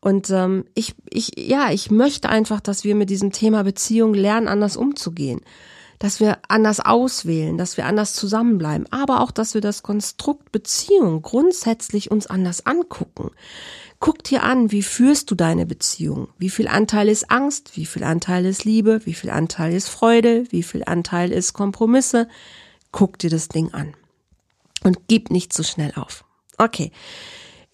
Und 0.00 0.30
ähm, 0.30 0.64
ich, 0.74 0.94
ich, 1.08 1.32
ja, 1.36 1.70
ich 1.70 1.90
möchte 1.90 2.28
einfach, 2.28 2.60
dass 2.60 2.84
wir 2.84 2.94
mit 2.94 3.10
diesem 3.10 3.32
Thema 3.32 3.62
Beziehung 3.64 4.14
lernen, 4.14 4.48
anders 4.48 4.76
umzugehen 4.76 5.40
dass 6.02 6.18
wir 6.18 6.38
anders 6.48 6.80
auswählen, 6.80 7.56
dass 7.56 7.76
wir 7.76 7.86
anders 7.86 8.14
zusammenbleiben, 8.14 8.90
aber 8.90 9.20
auch, 9.20 9.30
dass 9.30 9.54
wir 9.54 9.60
das 9.60 9.84
Konstrukt 9.84 10.50
Beziehung 10.50 11.22
grundsätzlich 11.22 12.10
uns 12.10 12.26
anders 12.26 12.66
angucken. 12.66 13.30
Guck 14.00 14.24
dir 14.24 14.42
an, 14.42 14.72
wie 14.72 14.82
führst 14.82 15.30
du 15.30 15.36
deine 15.36 15.64
Beziehung? 15.64 16.26
Wie 16.38 16.50
viel 16.50 16.66
Anteil 16.66 17.08
ist 17.08 17.30
Angst? 17.30 17.76
Wie 17.76 17.86
viel 17.86 18.02
Anteil 18.02 18.46
ist 18.46 18.64
Liebe? 18.64 19.02
Wie 19.04 19.14
viel 19.14 19.30
Anteil 19.30 19.72
ist 19.72 19.88
Freude? 19.88 20.44
Wie 20.50 20.64
viel 20.64 20.82
Anteil 20.84 21.30
ist 21.30 21.52
Kompromisse? 21.52 22.26
Guck 22.90 23.20
dir 23.20 23.30
das 23.30 23.46
Ding 23.46 23.72
an. 23.72 23.94
Und 24.82 25.06
gib 25.06 25.30
nicht 25.30 25.52
zu 25.52 25.62
schnell 25.62 25.92
auf. 25.94 26.24
Okay. 26.58 26.90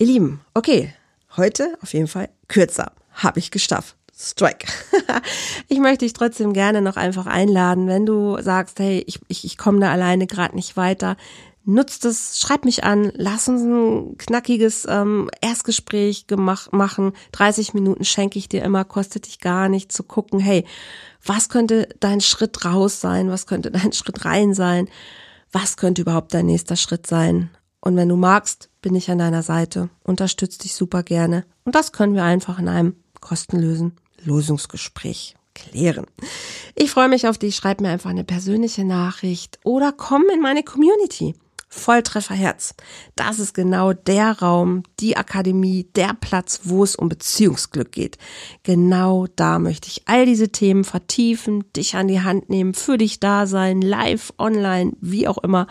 Ihr 0.00 0.06
Lieben, 0.06 0.40
okay. 0.54 0.94
Heute 1.36 1.76
auf 1.82 1.92
jeden 1.92 2.06
Fall 2.06 2.28
kürzer. 2.46 2.92
Habe 3.14 3.40
ich 3.40 3.50
geschafft. 3.50 3.96
Strike. 4.16 4.68
ich 5.68 5.80
möchte 5.80 6.04
dich 6.04 6.12
trotzdem 6.12 6.52
gerne 6.52 6.82
noch 6.82 6.96
einfach 6.96 7.26
einladen, 7.26 7.88
wenn 7.88 8.06
du 8.06 8.40
sagst, 8.40 8.78
hey, 8.78 9.02
ich, 9.08 9.18
ich, 9.26 9.44
ich 9.44 9.58
komme 9.58 9.80
da 9.80 9.90
alleine 9.90 10.28
gerade 10.28 10.54
nicht 10.54 10.76
weiter. 10.76 11.16
Nutzt 11.64 12.04
es, 12.04 12.38
schreib 12.38 12.64
mich 12.64 12.84
an, 12.84 13.10
lass 13.16 13.48
uns 13.48 13.62
ein 13.62 14.16
knackiges 14.18 14.86
ähm, 14.88 15.30
Erstgespräch 15.40 16.28
gemacht, 16.28 16.72
machen. 16.72 17.12
30 17.32 17.74
Minuten 17.74 18.04
schenke 18.04 18.38
ich 18.38 18.48
dir 18.48 18.62
immer, 18.62 18.84
kostet 18.84 19.26
dich 19.26 19.40
gar 19.40 19.68
nicht 19.68 19.90
zu 19.90 20.04
gucken, 20.04 20.38
hey, 20.38 20.64
was 21.24 21.48
könnte 21.48 21.88
dein 21.98 22.20
Schritt 22.20 22.64
raus 22.64 23.00
sein, 23.00 23.30
was 23.30 23.48
könnte 23.48 23.72
dein 23.72 23.92
Schritt 23.92 24.24
rein 24.24 24.54
sein, 24.54 24.88
was 25.50 25.76
könnte 25.76 26.02
überhaupt 26.02 26.32
dein 26.34 26.46
nächster 26.46 26.76
Schritt 26.76 27.08
sein. 27.08 27.50
Und 27.80 27.96
wenn 27.96 28.08
du 28.08 28.16
magst, 28.16 28.70
bin 28.82 28.94
ich 28.94 29.10
an 29.10 29.18
deiner 29.18 29.42
Seite, 29.42 29.88
unterstütze 30.02 30.58
dich 30.58 30.74
super 30.74 31.02
gerne. 31.02 31.44
Und 31.64 31.74
das 31.74 31.92
können 31.92 32.14
wir 32.14 32.24
einfach 32.24 32.58
in 32.58 32.68
einem 32.68 32.96
kostenlosen 33.20 33.92
Lösungsgespräch 34.24 35.36
klären. 35.54 36.06
Ich 36.74 36.90
freue 36.90 37.08
mich 37.08 37.26
auf 37.26 37.38
dich. 37.38 37.56
Schreib 37.56 37.80
mir 37.80 37.88
einfach 37.88 38.10
eine 38.10 38.24
persönliche 38.24 38.84
Nachricht 38.84 39.58
oder 39.64 39.92
komm 39.92 40.24
in 40.32 40.40
meine 40.40 40.62
Community. 40.62 41.34
Volltrefferherz. 41.68 42.74
Das 43.14 43.38
ist 43.38 43.54
genau 43.54 43.92
der 43.92 44.40
Raum, 44.40 44.82
die 45.00 45.16
Akademie, 45.16 45.86
der 45.94 46.14
Platz, 46.18 46.60
wo 46.64 46.82
es 46.82 46.96
um 46.96 47.08
Beziehungsglück 47.08 47.92
geht. 47.92 48.18
Genau 48.62 49.26
da 49.36 49.58
möchte 49.58 49.88
ich 49.88 50.02
all 50.06 50.24
diese 50.24 50.48
Themen 50.48 50.84
vertiefen, 50.84 51.64
dich 51.76 51.94
an 51.94 52.08
die 52.08 52.22
Hand 52.22 52.48
nehmen, 52.48 52.72
für 52.74 52.96
dich 52.96 53.20
da 53.20 53.46
sein, 53.46 53.82
live, 53.82 54.32
online, 54.38 54.92
wie 55.00 55.28
auch 55.28 55.36
immer. 55.38 55.66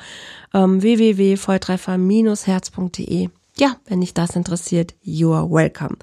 Ähm, 0.54 0.82
www.volltreffer-herz.de. 0.82 3.30
Ja, 3.58 3.76
wenn 3.88 4.02
dich 4.02 4.14
das 4.14 4.36
interessiert, 4.36 4.94
you 5.02 5.34
are 5.34 5.50
welcome. 5.50 5.96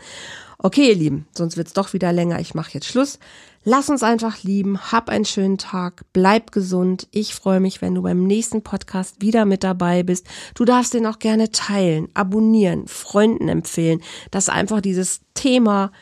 Okay, 0.58 0.88
ihr 0.88 0.94
Lieben, 0.94 1.26
sonst 1.36 1.56
wird's 1.56 1.72
doch 1.72 1.92
wieder 1.92 2.12
länger. 2.12 2.40
Ich 2.40 2.54
mache 2.54 2.72
jetzt 2.74 2.86
Schluss. 2.86 3.18
Lass 3.64 3.88
uns 3.88 4.02
einfach 4.02 4.42
lieben. 4.42 4.78
Hab 4.92 5.08
einen 5.08 5.24
schönen 5.24 5.58
Tag. 5.58 6.04
Bleib 6.12 6.52
gesund. 6.52 7.08
Ich 7.10 7.34
freue 7.34 7.60
mich, 7.60 7.80
wenn 7.80 7.94
du 7.94 8.02
beim 8.02 8.24
nächsten 8.24 8.62
Podcast 8.62 9.20
wieder 9.20 9.46
mit 9.46 9.64
dabei 9.64 10.02
bist. 10.02 10.26
Du 10.54 10.64
darfst 10.64 10.94
den 10.94 11.06
auch 11.06 11.18
gerne 11.18 11.50
teilen, 11.50 12.08
abonnieren, 12.14 12.86
Freunden 12.86 13.48
empfehlen, 13.48 14.02
dass 14.30 14.48
einfach 14.48 14.80
dieses 14.80 15.20
Thema 15.32 15.92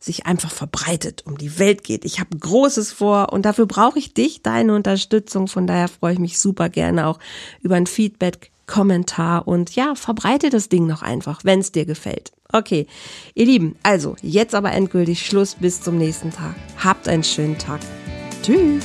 sich 0.00 0.26
einfach 0.26 0.50
verbreitet, 0.50 1.22
um 1.26 1.38
die 1.38 1.58
Welt 1.58 1.82
geht. 1.82 2.04
Ich 2.04 2.20
habe 2.20 2.36
Großes 2.36 2.92
vor 2.92 3.32
und 3.32 3.44
dafür 3.46 3.66
brauche 3.66 3.98
ich 3.98 4.12
dich, 4.12 4.42
deine 4.42 4.74
Unterstützung. 4.74 5.48
Von 5.48 5.66
daher 5.66 5.88
freue 5.88 6.14
ich 6.14 6.18
mich 6.18 6.38
super 6.38 6.68
gerne 6.68 7.06
auch 7.06 7.18
über 7.62 7.76
ein 7.76 7.86
Feedback, 7.86 8.50
Kommentar 8.66 9.46
und 9.46 9.74
ja, 9.74 9.94
verbreite 9.94 10.50
das 10.50 10.68
Ding 10.68 10.86
noch 10.86 11.02
einfach, 11.02 11.40
wenn 11.44 11.60
es 11.60 11.72
dir 11.72 11.84
gefällt. 11.84 12.32
Okay, 12.52 12.86
ihr 13.34 13.46
Lieben, 13.46 13.76
also 13.82 14.16
jetzt 14.22 14.54
aber 14.54 14.72
endgültig 14.72 15.26
Schluss 15.26 15.56
bis 15.56 15.80
zum 15.80 15.98
nächsten 15.98 16.30
Tag. 16.30 16.54
Habt 16.82 17.08
einen 17.08 17.24
schönen 17.24 17.58
Tag. 17.58 17.80
Tschüss. 18.42 18.84